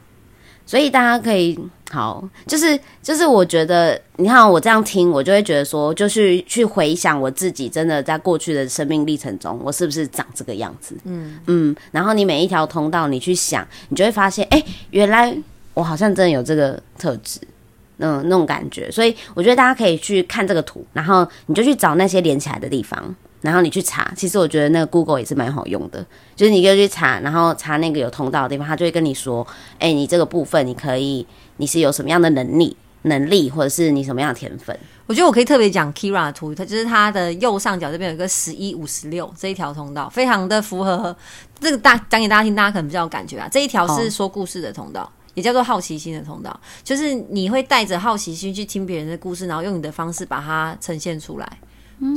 [0.66, 1.57] 所以大家可以
[1.92, 10.96] 好，就是就是，我觉得你看我这样听，我就会觉得说，就是去回想我自己真的在过去的生命历程中，我是不是长这个样子？
[11.05, 15.33] 嗯嗯，然后你每一条通道，你去想，你就会发现，哎、原来
[15.74, 17.40] 我好像真的有这个特质。
[18.01, 24.11] 嗯，那种感觉，所以我觉得大家可以去看这个图，然后你就去找那些连起来的地方，然后你去查。
[24.17, 29.47] 其实我觉得那个 Google 也是蛮好用的，就是你就去查，然后查那个有通道的地方，它就会跟你说，
[29.79, 31.27] 哎、你这个部分你可以，
[31.59, 34.75] 你是有什么样的能力、能力，或者是你什么样的天分。
[35.07, 41.15] 我觉得我可以特别讲 Kira 的图，它就是它的右上角这边有一个十一五十六这一条通道，非常的符合
[41.59, 43.49] 这个大讲给大家听，大家可能比较有感觉啊。
[43.51, 45.11] 这一条是说故事的通道。
[45.35, 51.59] 也叫做好奇心的通道，就是你会带着好奇心去听别人的故事，然后用你的方式把它呈现出来，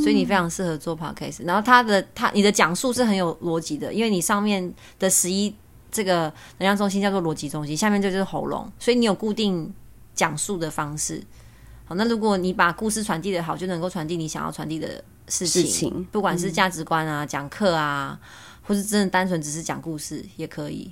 [0.02, 1.46] 所以你非常适合做 podcast。
[1.46, 5.54] 然后他的他你的讲述是很有逻辑的，因为你上面的十一
[5.92, 6.24] 这个
[6.58, 9.72] 能量中心叫做逻辑中心，下面就是喉咙，所以你有固定
[10.16, 11.24] 讲述的方式。
[11.86, 14.88] 好，那如果你把故事传递的好，就能够传递你想要传递的
[15.28, 18.20] 事情，事情不管是价值观啊、讲课啊，
[18.64, 20.92] 或是真的单纯只是讲故事也可以。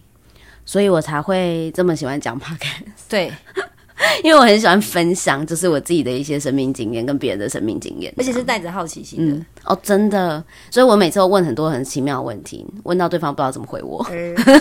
[0.72, 3.30] 所以我才会这么喜欢讲 podcast，对，
[4.24, 9.36] 因为我很喜欢分享，就是我自己的一些生命经验跟别人的生命经验，而且是带着好奇心的。
[9.36, 14.04] 嗯哦，真的，所以我每次都问很多很奇妙的问题，问到对方不知道怎么回我，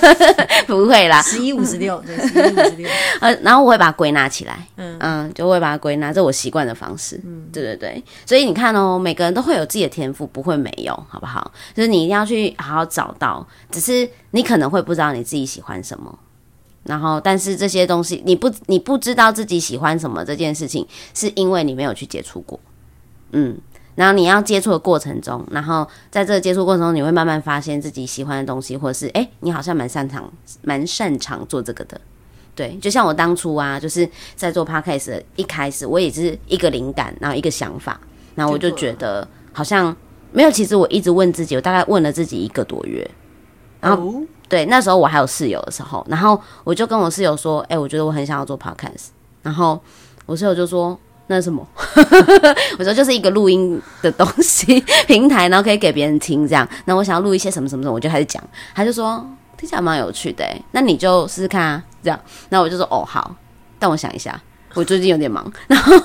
[0.68, 2.88] 不会啦，十一五十六，对，十一五十六。
[3.20, 11.50] 呃，然后我会把它归纳起来，嗯嗯就会把它归纳，这我习惯的方式，嗯，对对对，所以你看哦，每个人都会有自己的天赋，不会没有，好不好？
[11.74, 16.18] 就是你一定要去好好找到，只是你可能会不知道你自己喜欢什么。
[16.85, 22.59] 然后，但是这些东西你不你不知道自己喜欢什么这件事情，是因为你没有去接触过，
[23.33, 23.57] 嗯，
[23.95, 32.01] 然后你要接触的过程中，然后在这个接触过程中，你会慢慢发现自己喜欢的东西，或者是哎，你好像蛮擅长蛮擅长做这个的，
[32.55, 38.01] 对，就像我当初啊，就是在做 podcast 的一开始，我也是一个灵感，然后一个想法，
[38.35, 39.95] 然后我就觉得好像
[40.33, 40.51] 没有。
[40.51, 43.09] 其实我一直问自己，我大概问了自己一个多月。
[43.81, 49.07] 然后对，那时候我还有室友的时候，然后我就跟我室友说：“哎、我觉得我很想要做 podcast。”
[49.43, 49.81] 然后
[50.27, 51.67] 我室友就说：“那什么？”
[52.79, 56.69] 我说：“就是一个录音的东西平台，然后可以给别人听这样。
[56.85, 58.43] 那我想要录一些什么什么什么，我就开始讲。
[58.75, 59.25] 他就说
[59.57, 63.35] ：“听起来蛮有趣的、欸，那你就试试看啊。”这样，那我就说：“哦，好。”
[63.79, 64.39] 但我想一下，
[64.75, 65.97] 我最近有点忙， 然后，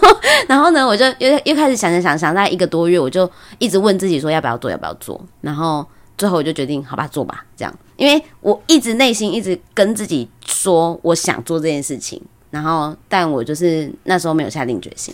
[0.47, 5.85] 然后呢，我就又又开始想想想想，大概一个多月，我就一直问自己说要不要做，要不要做，然后
[6.17, 15.13] 最后我就决定，好吧，做吧，这样，因为我一直内心一直跟自己说我想做这件事情，然后，但我就是那时候没有下定决心。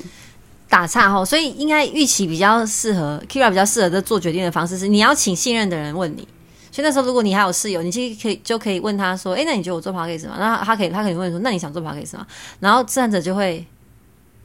[0.69, 6.25] 打岔哈，所以应该预期比较适合 Kira 比较适合的做决定的方式是，你要请信任的人问你。
[6.71, 12.25] 所以那时候，如果你还有室友，你其实可以就可以问他说：“哎、那你觉得我做 p o d c a s 吗？”那他可以，他可以问说：“那你想做 p o d c a s 吗？”
[12.61, 13.65] 然后自然者就会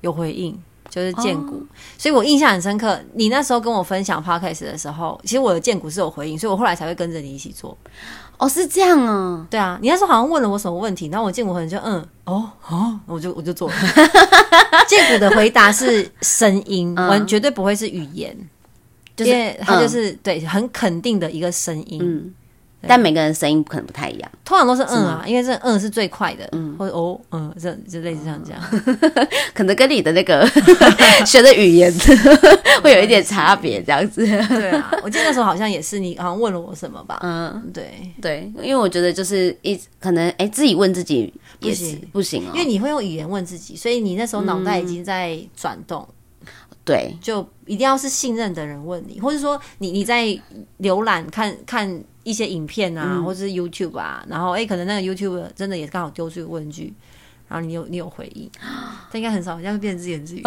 [0.00, 0.60] 有回应，
[0.96, 1.62] 就是荐股。
[1.98, 7.76] 所以我印象很深刻，你那时候跟我分享 podcast 的时候，其实我的荐股是有回应，所以我后来才会跟着你一起做。
[8.38, 13.74] 哦，是这样啊，对啊，你那时候好像问了我什么问题，然后我荐股可能就嗯哦哦，我就我就做了。
[14.88, 18.35] 荐股的回答是声音，嗯完绝对不会是语言。
[19.14, 22.35] 就是因为它就嗯是、对很肯定的一个声音，嗯，
[22.88, 26.76] 但每个人声音可能不太一样，通常都是嗯啊，因为这嗯是最快的，嗯。
[26.78, 28.62] 或者哦嗯，这就类似像这样。
[29.54, 30.46] 可能跟你的那个
[31.26, 31.92] 学的语言
[32.82, 34.24] 会有一点差别，这样子。
[34.26, 46.06] 对啊，我记得那时候好像也是你好像问了我什么吧，嗯，对，对，因为我觉得就是一可能哎、自己问自己也是不行不行哦，因为你会用语言问自己，所以你那时候脑袋已经在转动，
[46.84, 47.16] 对。
[47.20, 50.26] 就一定要是信任的人问你，或者说你你在
[50.80, 56.92] 浏览看看一些影片啊，或者是 YouTube 啊，然后哎、可能那个 YouTube 真的也刚好丢出问句。
[57.48, 58.50] 然后你有你有回应，
[59.08, 60.42] 但应该很少，这样会变成自言自语。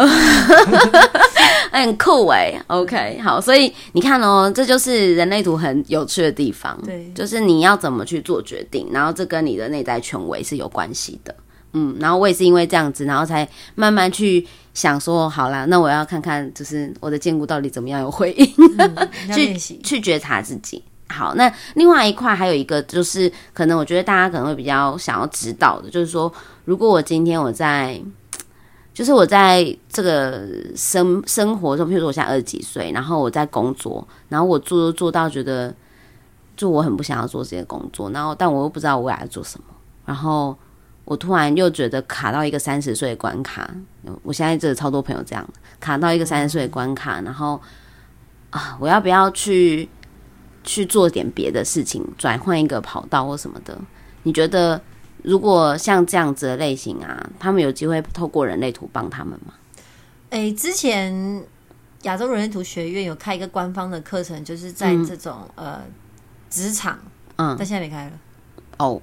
[1.70, 11.34] 哎 很酷哎，OK，好，所以你看哦，这就是人类图很有趣的地方，对就是你要怎么去做决定，然后这跟你的内在权威是有关系的，
[11.72, 18.46] 嗯，然后我也是因为这样子，然后才慢慢去想说，好啦，那我要看看，就是我的荐股到底怎么样有回应，
[19.30, 20.84] 要 去，去觉察自己。
[21.10, 26.32] 好，那另外一块还有一个就是，可能我觉得大家可能会比较想要知道的，就是说，
[26.64, 28.00] 如果我今天我在，
[28.94, 30.46] 就是我在这个
[30.76, 35.74] 生生活中，譬如说我现在二十几岁，然后我在工作，然后我做做到觉得，
[36.56, 39.64] 就我很不想要做这些工作，然后但我又不知道我未来做什么，
[40.06, 40.56] 然后
[41.04, 43.68] 我突然又觉得卡到一个三十岁的关卡，
[44.22, 45.44] 我现在这超多朋友这样
[45.80, 47.60] 卡到一个三十岁的关卡，然后
[48.50, 49.88] 啊，我要不要去
[50.64, 53.78] 去做点别的事情，转换一个跑道或什么的？
[54.22, 54.80] 你觉得？
[55.22, 59.52] 如果像这样子的类型啊，他们有机会透过人类图帮他们吗？
[60.30, 61.44] 哎，之前
[62.04, 65.82] 亚洲人类图学院有开一个官方的课程，就是在这种呃
[66.48, 66.98] 职场，
[67.36, 68.12] 嗯，但现在没开了。
[68.78, 69.02] 哦，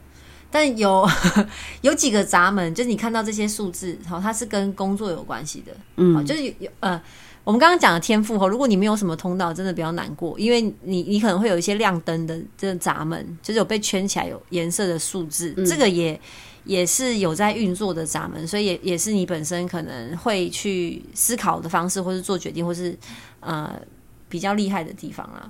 [0.49, 1.07] 但有
[1.81, 6.99] 有几个闸门，就是你看到这些数字，好，它是跟工作有关系的，嗯，就是有有呃。
[7.47, 16.19] 我们刚刚讲的天赋哈，如果你没有什么通道，真的比较难过，因为你你可能会有一些亮灯的这个闸门，就是有被圈起来有颜色的数字，这个也
[16.65, 22.93] 也是有在运作的闸门，所以也也是你本身可能会去思考的方式，或是做决定，或是
[23.39, 23.79] 呃
[24.27, 25.49] 比较厉害的地方啊。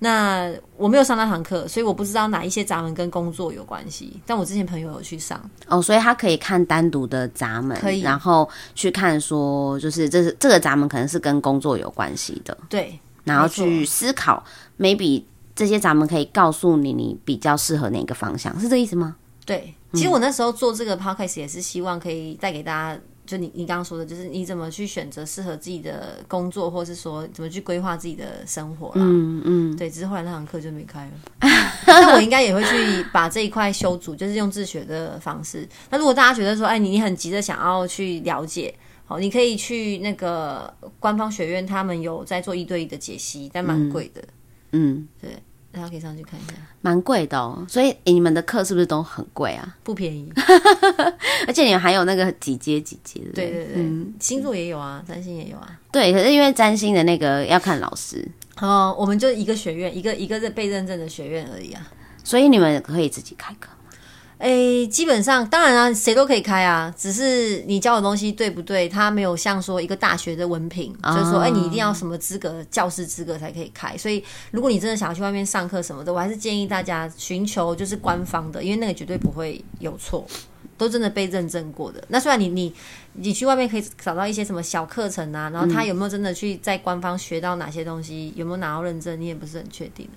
[0.00, 4.20] 那我没有上那堂课，所以我不知道哪一些闸门跟工作有关系。
[4.24, 14.44] 但我之前朋友有去上哦，所以他可以看单独的闸门，可以，然后去看说，就是这是这个闸门可能是跟工作有关系的，对，然后去思考
[14.78, 15.24] ，maybe
[15.56, 19.16] 这些闸门可以告诉你你比较适合哪个方向，是这意思吗？
[19.44, 23.00] 对，其实我那时候做这个 podcast 也是希望可以带给大家。
[23.28, 28.94] 就你你刚刚说的，就是你怎么去选择适合自己的工作，或是说怎么去规划自己的生活啦。
[28.96, 31.12] 嗯嗯，对，只是后来那堂课就没开了。
[31.86, 35.68] 那我应该也会去把这一块修足，就是用自学的方式。
[35.90, 44.22] 那如果大家觉得说，哎，你你很急着想要去了解，好，你可以去那个官方学院，他们有在做一对一的解析，但蛮贵的。
[44.72, 45.30] 嗯，对。
[45.78, 47.64] 大家可以上去看一下，蛮贵的哦。
[47.68, 49.76] 所以你们的课是不是都很贵啊？
[49.84, 50.28] 不便宜，
[51.46, 53.30] 而且你们还有那个几阶几阶的。
[53.32, 53.86] 对对对，
[54.18, 55.78] 星座也有啊，占星也有啊。
[55.92, 58.26] 对，可是因为占星的那个要看老师
[58.60, 61.86] 哦，我们就一个学院，一个一个被认证的学院而已啊。
[62.24, 63.70] 所以你们可以自己开课。
[64.38, 68.88] 诶，基本上当然啊，谁都可以开啊，只是你教的东西对不对？
[68.88, 73.96] 他没有像说一个大学的文凭，就是说，哎，你一定要什么资格，教师资格才可以开。
[73.96, 74.22] 所以，
[74.52, 80.24] 如果你真的想要去外面上课什么的，我还是建议大家寻求就是官方的，因为那个绝对不会有错，
[80.76, 82.04] 都真的被认证过的。
[82.06, 82.72] 那虽然你你
[83.14, 90.12] 你去外面可以找到一些什么小课程啊，然后他有没有真的去在官方学到哪些东西，有没有拿到认证，你也不是很确定的。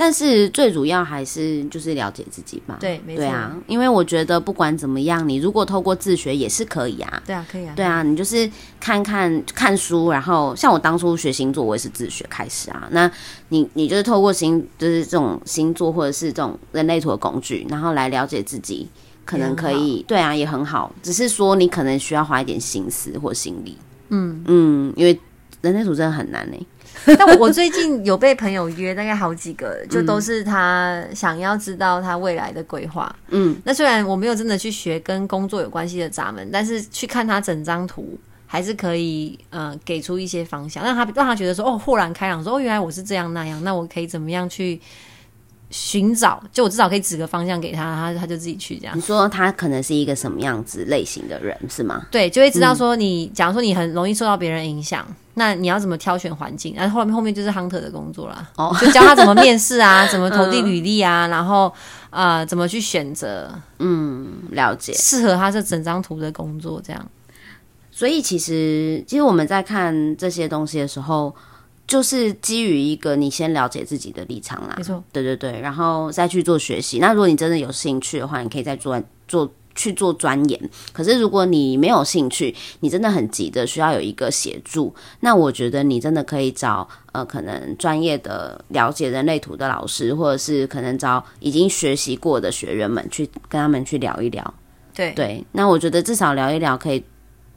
[0.00, 2.76] 但是最主要还是就是了解自己嘛。
[2.78, 7.20] 对，对啊，因为我觉得不管怎么样，你如果透过自学也是可以啊。
[7.26, 7.72] 对啊，可以啊。
[7.74, 12.86] 对啊，你就是看看看书，然后像我当初学星座，我也是自学开始啊。
[12.92, 13.10] 那
[13.48, 18.88] 你你就是透过星，就是这种星座或者是这种人类图的工具，然后来了解自己，
[19.24, 20.04] 可能可以。
[20.06, 20.94] 对啊，也很好。
[21.02, 23.76] 只是说你可能需要花一点心思或心力。
[24.10, 25.18] 嗯嗯，因为
[25.60, 26.66] 人类图真的很难呢。
[27.18, 33.14] 但我最近有被朋友约，大概好几个，就都是他想要知道他未来的规划。
[33.28, 44.80] 嗯，那虽然我没有真的去学跟工作有关系的闸门，但是去看他整张图，还是可以呃给出一些方向，让他让他觉得说哦豁然开朗，说哦原来我是这样那样，那我可以怎么样去。
[45.70, 48.96] 寻找，就我至少可以指个方向给他，他他就自己去这样。
[48.96, 52.06] 你说他可能是一个什么样子类型的人是吗？
[52.10, 56.74] 对，就会知道说你，假如说你很容易受到别人影响，那你要怎么挑选环境？
[56.74, 61.70] 然后后面后面就是 hunter 的工作啦，哦，就教他怎么面试啊， 怎么投递履历啊，然后
[62.08, 67.06] 啊怎么去选择，嗯，了解适合他这整张图的工作这样。
[67.90, 71.34] 所以其实其实我们在看这些东西的时候。
[71.88, 76.98] 就是基于一个你先了解自己的立场啦，没错，对对对，然后再去做学习。
[76.98, 80.70] 那如果你真的有兴趣的话，你可以再做做去做钻研。
[80.92, 94.54] 可是如果你没有兴趣，你真的很急的需要有一个协助，那我觉得你真的可以找呃可能专业的了解人类图的老师，或者是可能找已经学习过的学员们去跟他们去聊一聊。
[94.94, 97.02] 对对，那我觉得至少聊一聊可以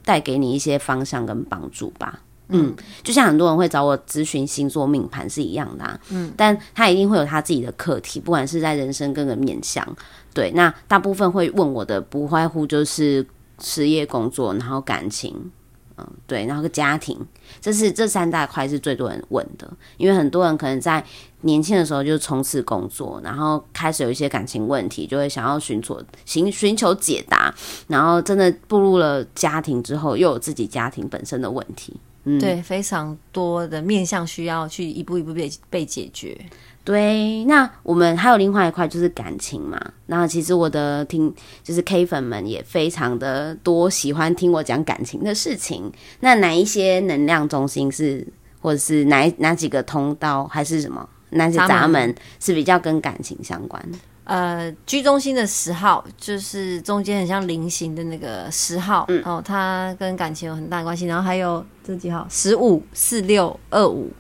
[0.06, 2.22] 带给你一些方向跟帮助吧。
[2.54, 9.88] 嗯，就像很多人会找我咨询星座命盘是一样的，嗯，但他一定会有他自己的课题，不管是在人生各个面向，
[10.34, 13.26] 对，那大部分会问我的不外乎就是
[13.60, 15.52] 事业、工作，然后感情，
[15.98, 17.18] 嗯，对，然后个家庭，
[17.62, 21.04] 这是这三大块是最多人问的，因为很多人可能在
[21.42, 27.54] 年轻的时候就冲刺工作，然后开始有一些感情问题，就会想要寻求寻寻求解答，
[27.88, 31.96] 然后真的步入了家庭之后，又有自己家庭本身的问题。
[32.40, 36.38] 对，非常多的面向需要去一步一步被被解决。
[36.84, 39.80] 对，那我们还有另外一块就是感情嘛。
[40.08, 45.92] 那其实我的听就是 K 粉们也非常的多，喜欢听我讲感情的事情。
[46.22, 48.28] 那哪一些能量中心是，
[48.60, 53.98] 或者是哪哪几个通道，还是什么哪些闸门是比较跟感情相关的？
[54.24, 61.06] 呃，居中心的十号就是中间很像菱形的那个十号，哦，它跟感情有很大关系。
[61.06, 64.12] 然后还有这几号，十五、四六、二五，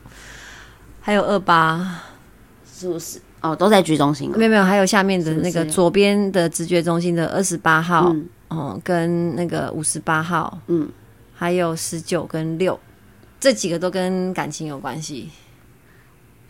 [0.99, 2.01] 还有二八。
[2.73, 3.21] 是不是？
[3.41, 4.31] 哦，都在居中心。
[4.35, 8.11] 没有没有，还有下面的那个左边的直觉中心的二十八号，
[8.47, 10.89] 哦，跟那个五十八号，嗯，
[11.31, 12.79] 还有十九跟六，
[13.39, 15.29] 这几个都跟感情有关系。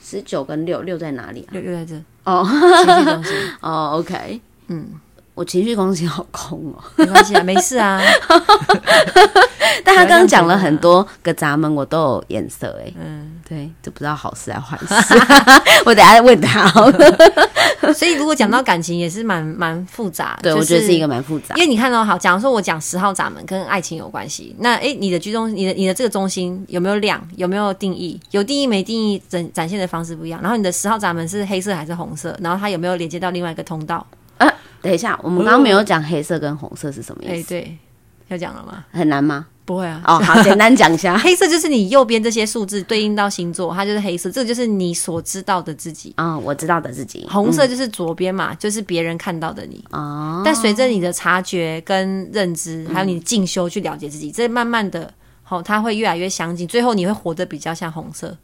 [0.03, 1.51] 十九跟六，六在哪里啊？
[1.51, 1.95] 六六在这。
[2.23, 3.35] 哦，情绪中心。
[3.61, 4.87] 哦，OK，嗯。
[5.33, 8.01] 我情绪中心好空哦，没关系啊，没事啊。
[9.85, 12.91] 但他刚刚讲了很多个闸门，我都有颜色哎。
[12.99, 15.13] 嗯，对，就不知道好事还是坏事。
[15.85, 16.69] 我等下问他。
[17.93, 20.39] 所以如果讲到感情，也是蛮蛮复杂。
[20.41, 21.55] 对，我觉得是一个蛮复杂。
[21.55, 27.21] 因为你看到好，假如说我讲十号闸门跟爱情有关系，那哎，你的居中，你的你的这个中心有没有亮？
[27.35, 28.19] 有没有定义？
[28.31, 29.21] 有定义没定义？
[29.27, 30.39] 展展现的方式不一样。
[30.41, 32.37] 然后你的十号闸门是黑色还是红色？
[32.41, 34.05] 然后它有没有连接到另外一个通道？
[34.81, 37.33] 等一下，我们刚刚没有讲黑色跟红色是什么意思？
[37.33, 37.77] 哎，对，
[38.33, 38.83] 要讲了吗？
[38.91, 39.47] 很难吗？
[39.63, 40.01] 不会啊。
[40.05, 46.13] 哦，好，简单讲一下， 黑色就是你右边这些数字对应到星座，它就是黑色，这个就是你所知道的自己。
[46.17, 47.25] 啊，我知道的自己。
[47.29, 49.83] 红色就是左边嘛，就是别人看到的你。
[49.91, 50.41] 哦。
[50.43, 55.13] 但随着你的察觉跟认知，还有你进修去了解自己，这慢慢的，
[55.43, 58.35] 好，它会越来越相近，最后你会活得比较像红色。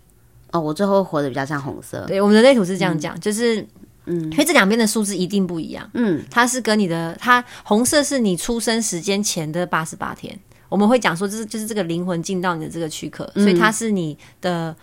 [0.51, 2.05] 哦，我最后活得比较像红色。
[2.07, 3.67] 对，我们的类图是这样讲，就是。
[4.07, 5.87] 嗯，因为这两边的数字一定不一样。
[5.93, 10.37] 嗯，它是跟你的，它红色是你出生时间前的八十八天。
[10.69, 14.75] 我们会讲说，就是就是这个灵魂进到你的这个躯壳，所以它是你的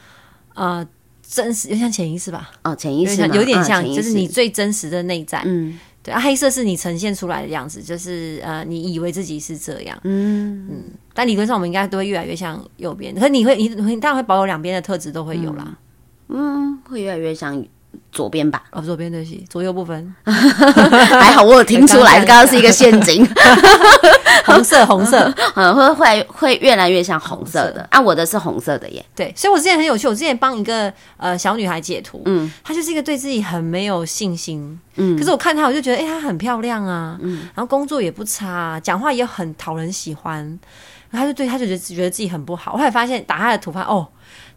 [0.54, 0.86] 呃
[1.26, 2.52] 真实，有点像潜意识吧？
[2.62, 5.42] 哦，潜意识有点像，就是你最真实的内在。
[5.44, 9.98] 嗯，对啊，黑色是你呈现出来的样子，就是呃，你以为自己是这样。
[10.04, 15.76] 嗯嗯，但理论上我们应该都会越来越像右边，可你会你你当然会保有两边的特质都会有啦。
[16.28, 17.62] 嗯，会越来越像。
[18.12, 23.26] 左边吧，哦，左边对是左右不分， 还好我有听出来， 刚刚是一个陷阱，
[24.44, 40.36] 红 色红色，嗯，会会会越来越像红色的，啊，我的是红色的耶，对，所以我之前很有趣，我之前帮一个呃小女孩解图，嗯，她就是一个对自己很没有信心，嗯，可是我看她，我就觉得，哎，她很漂亮啊，嗯，然后工作也不差，讲话也很讨人喜欢，
[41.10, 44.06] 然后她就对她就觉得觉得自己很不好，我后来发现打她的图发哦。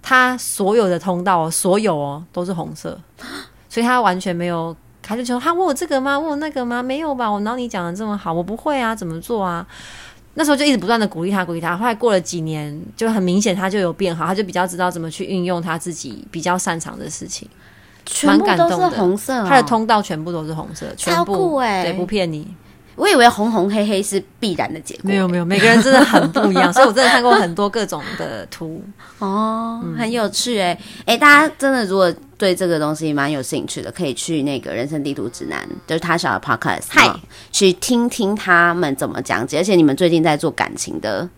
[0.08, 2.98] 他所有的通道哦，所有哦都是红色，
[3.68, 6.18] 所以他完全没有，他就说他问我这个吗？
[6.18, 6.82] 问我那个吗？
[6.82, 7.30] 没有吧？
[7.30, 9.68] 我哪里讲的这么好，我不会啊，怎么做啊？
[10.36, 11.76] 那时候就一直不断的鼓励他，鼓励他。
[11.76, 17.46] 后来过了几年，就很明显他就有变好，他就比较知道怎么去运用他自己比较擅长的事情。
[18.06, 21.84] 全部都是红色，他的通道全部都是红色，全部哎！
[21.84, 22.48] 对，不骗你。
[22.98, 28.84] 我以为红红黑黑是必然的结果，没有没有，每个人真的很不一样， 所以我真的看过很多各种的图。
[29.20, 37.10] 哦，很有趣哎哎，大家真的如果对这个东西蛮有兴趣的，可以去那个人生地图指南，就是他小的 podcast，嗨，
[37.52, 41.30] 去听听他们怎么讲解，而且你们最近在做感情的。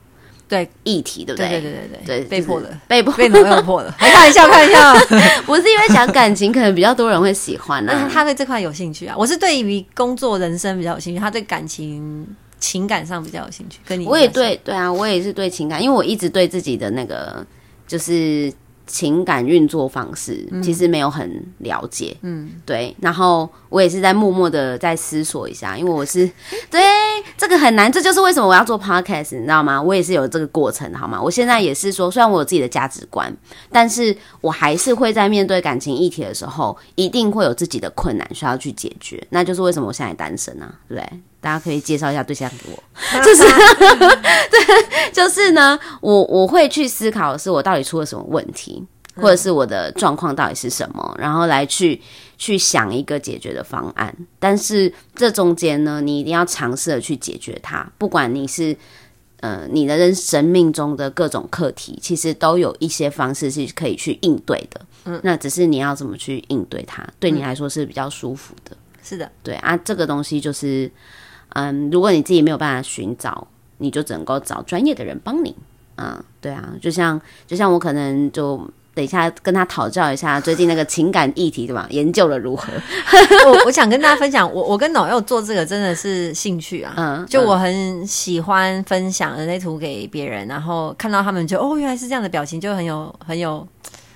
[0.50, 1.47] 对议题，对不对？
[1.47, 3.89] 对对对对对，被迫的，被迫被被迫的。
[3.97, 5.06] 开玩笑，开玩笑，
[5.45, 8.10] 不是因为讲感情，可能比较多人会喜欢呢。
[8.12, 12.28] 他对这块有兴趣啊，我是对于工作、人生比较有兴趣，他对感情、
[12.60, 13.80] 情感上比较有兴趣。
[13.88, 17.45] 跟你，我也对对啊，我也是对情感，因为我一直对自己的那个
[17.88, 18.52] 就是。
[18.91, 22.91] 情感运作方式其实没有很了解，嗯，对。
[23.00, 26.28] 然后我也是在默默的在思索一下，因为我是
[26.72, 26.82] 对
[27.38, 29.82] 这个很难，这就是为什么我要做 podcast，你知道吗？
[29.82, 31.22] 我也是有这个过程，好吗？
[31.22, 33.36] 我现在也是说，虽然我有自己的价值观，
[33.72, 39.22] 但是我还是会在面对感情议题的时候，一定会有自己的困难需要去解决。
[39.30, 41.20] 那就是为什么我现在单身啊，对不对？
[41.41, 42.84] 大家可以介绍一下对象给我，
[43.24, 43.43] 就是
[44.51, 48.86] 对，就是呢， 我我会去思考的是我到底出了什么问题，
[49.20, 52.01] 或者是我的状况到底是什么，然后来去
[52.38, 54.15] 去想一个解决的方案。
[54.39, 57.89] 但是这中间呢，你一定要尝试的去解决它。
[57.97, 58.76] 不管你是
[59.41, 64.82] 呃你的人生命中的各种课题，其实都有一些方式是可以去应对的。
[65.05, 68.76] 嗯，那只是你要怎么去应对它，对你来说是比较舒服的。
[69.03, 70.91] 是的，对啊，这个东西就是。
[71.53, 73.47] 嗯，如果你自己没有办法寻找，
[73.80, 75.55] 你就只能够找专业的人帮你。
[75.95, 81.88] 嗯，对啊，就像就像我可能就等一下跟他讨教一下最近那个情感议题，对吧？
[81.90, 82.72] 研究了如何？
[83.48, 86.94] 我我想跟大家分享，我我跟老佑做这个真的是兴趣啊。
[86.98, 93.68] 嗯，就我很喜欢分享人类图给别人，然后看到他们就哦原来是这样的表情，就很有很有。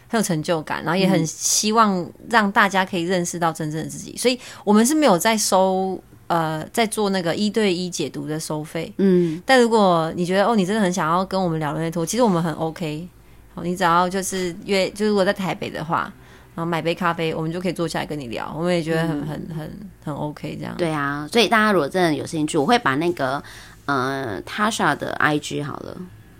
[0.09, 8.93] 很有成就感，然后也很希望让大家可以认识到真正的自己，所以我们是没有在收呃在做那个一对一解读的收费。
[8.97, 13.07] 嗯，但如果你觉得哦，你真的很想要跟我们聊人类图，其实我们很 OK。
[13.55, 16.11] 好，你只要就是约，就是如果在台北的话，
[16.55, 18.53] 然后买杯咖啡，我们就可以坐下来跟你聊。
[18.57, 20.75] 我们也觉得很很很很 OK 这样。
[20.77, 23.41] 对啊，所以大家如果真的有兴趣，我会把那个
[23.85, 25.97] 呃 Tasha 的 IG 好了，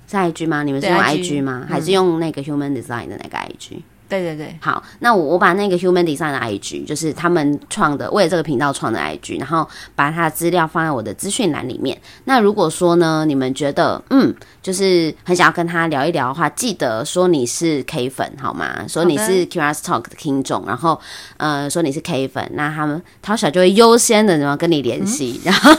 [0.10, 0.64] 是 IG 吗？
[0.64, 1.66] 你们是用 IG IG 吗？
[1.70, 3.82] 还是用那个 Human Design 的那个 IG？
[4.10, 12.00] 对对对，好，那我我把那个 Human Design 的 IG，就是他们创的，为了这个频道创的 IG，然后把他的资料放在我的资讯栏里面。
[12.26, 14.32] 那如果说呢，你们觉得嗯，
[14.62, 18.86] 就是很想要跟他聊一聊的话，记得说你是 K 粉好吗？
[18.88, 21.00] 说你是 Curious Talk 的听众，然后
[21.38, 25.72] 呃说你是 K 粉，那他们涛小就会优先的怎么跟你联系，然后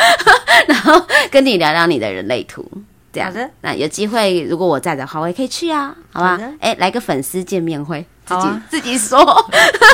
[0.66, 2.64] 然后跟你聊聊你的人类图。
[3.16, 6.38] 这样好的，那有机会，如果我在的话，我也可以去啊，好吧？
[6.60, 9.18] 哎、来个粉丝见面会，自己、啊 自己说，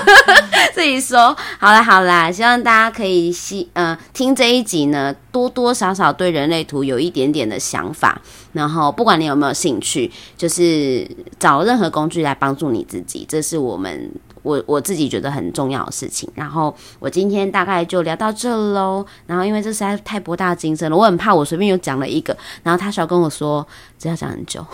[0.75, 1.37] 自己说。
[1.61, 8.21] 好啦好啦，希望大家可以吸呃听这一集呢，多多少少对人类图有一点点的想法。
[8.53, 11.09] 然后不管你有没有兴趣，就是
[11.39, 14.11] 找任何工具来帮助你自己，这是我们
[14.43, 16.29] 我我自己觉得很重要的事情。
[16.35, 19.05] 然后我今天大概就聊到这喽。
[19.27, 23.67] 然后因为这实在太博大精深了，我很怕我随便又讲了一个，然后他想跟我说
[23.99, 24.65] 这要讲很久，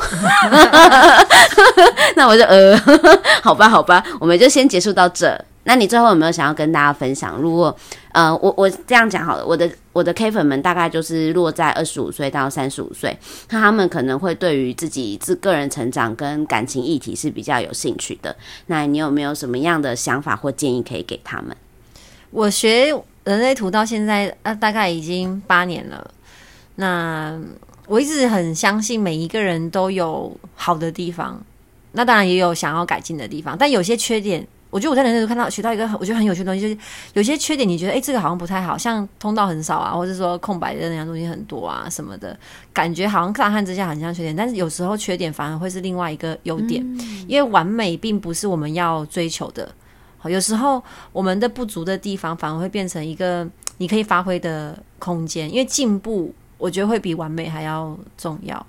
[2.16, 2.76] 那我就呃，
[3.42, 5.38] 好吧好吧，我们就先结束到这。
[5.68, 7.36] 那你最后有没有想要跟大家分享？
[7.36, 7.76] 如果
[8.12, 13.14] 呃，我我这样讲好了，我的我的 K 粉们大概就是落在二十五岁到三十五岁，
[13.50, 18.34] 那他们可能会对于自己自个人成长跟感情议题是比较有兴趣的。
[18.64, 21.54] 那你有没有什么样的想法或建议可以给他们？
[22.30, 22.88] 我学
[23.24, 26.10] 人类图到现在啊，大概已经八年了。
[26.76, 27.38] 那
[27.86, 31.38] 我一直很相信每一个人都有好的地方，
[31.92, 34.48] 那当然也有想要改进的地方，但有些缺点。
[34.70, 36.78] 我觉得我在人类图看到学到一个很我觉得很有趣的东西，就是
[37.14, 42.38] 有些缺点，你觉得哎、诶这个好像不太好，像通道很少啊，或者说空白的那样东西很多啊什么的，
[42.72, 46.84] 感觉好像乍看之下很像缺点，但是有时候缺点反而会是另外一个优点，
[47.26, 49.70] 因为完美并不是我们要追求的。
[50.18, 53.48] 好，有时候我们的不足的地方反而会变成一个
[53.78, 58.66] 你可以发挥的空间，因为进步我觉得会比完美还要重要。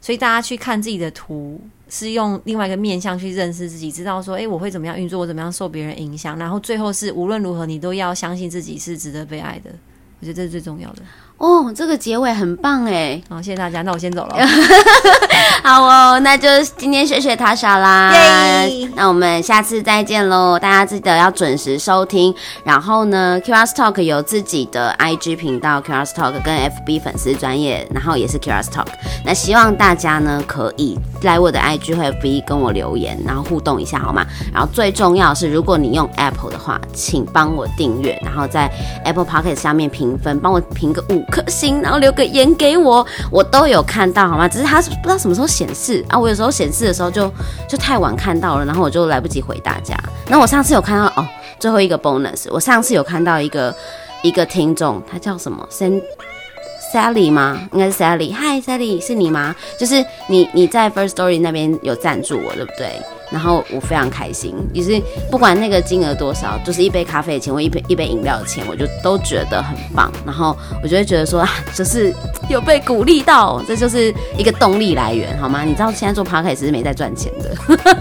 [0.00, 1.58] 所以大家去看自己的图，
[1.94, 9.70] 是用另外一个面向去认识自己，知道说，诶，我会怎么样运作，我怎么样受别人影响，然后最后是无论如何你都要相信自己是值得被爱的。
[10.18, 11.02] 我觉得这是最重要的。
[11.36, 13.20] 哦，这个结尾很棒哎！
[13.28, 14.36] 好，谢谢大家，那我先走了。
[15.62, 20.58] 好哦，那就今天学学塔莎啦耶那我们下次再见喽！
[20.58, 22.34] 大家记得要准时收听。
[22.64, 28.52] 然后呢 q r s Talk 有自己的 IG 频道 q r s Talk 跟 FB 粉丝专业，然后也是 q
[28.52, 28.86] r s Talk。
[29.24, 34.24] 那希望大家呢可以来我的 IG 或 FB 跟我留言，然后互动一下好吗？
[34.52, 38.70] 然后最重要是，如果你用 Apple 的话，请帮我订阅，然后在
[39.04, 44.48] Apple Pocket 下面评分，帮我评个五颗星，然后留个言给我，我都有看到好吗？
[44.48, 47.32] 只是他不知道什么时候显示啊，我有时候显示的时候就
[47.68, 49.96] 就太晚看到了，然后我就来不及回大家。
[50.28, 51.26] 那我上次有看到哦，
[51.58, 53.74] 最后一个 bonus，我上次有看到一个
[54.22, 56.00] 一个听众，他叫什么 San
[56.92, 57.60] Sally 吗？
[57.72, 58.32] 应该是 Sally。
[58.32, 59.54] 嗨，Sally，是你吗？
[59.78, 63.00] 就是你你在 First Story 那边有赞助我，对不对？
[63.34, 70.08] 然后我非常开心，就是不管那个金额多少，就是一杯咖啡的钱或一杯一杯饮料的钱，我就都觉得很棒。
[70.24, 72.14] 然后我就会觉得说，啊，就是
[72.48, 75.64] 有被鼓励到，这就是一个动力来源，好吗？
[75.64, 77.52] 你知道现在做 podcast 是没在赚钱的，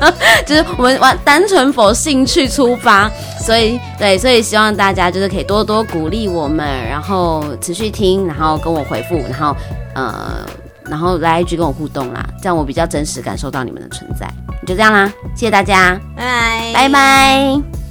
[0.45, 3.09] 就是我们玩单纯否兴趣出发，
[3.39, 9.55] 所以对，所以希望大家就是可以多多鼓励我们，然后持续听，然后跟我回复，然后
[9.95, 10.45] 呃。
[10.89, 14.27] 然后来一句跟我互动啦，这样我比较真实感受到你们的存在。
[14.65, 17.82] 就这样啦，谢谢大家，拜拜，拜拜。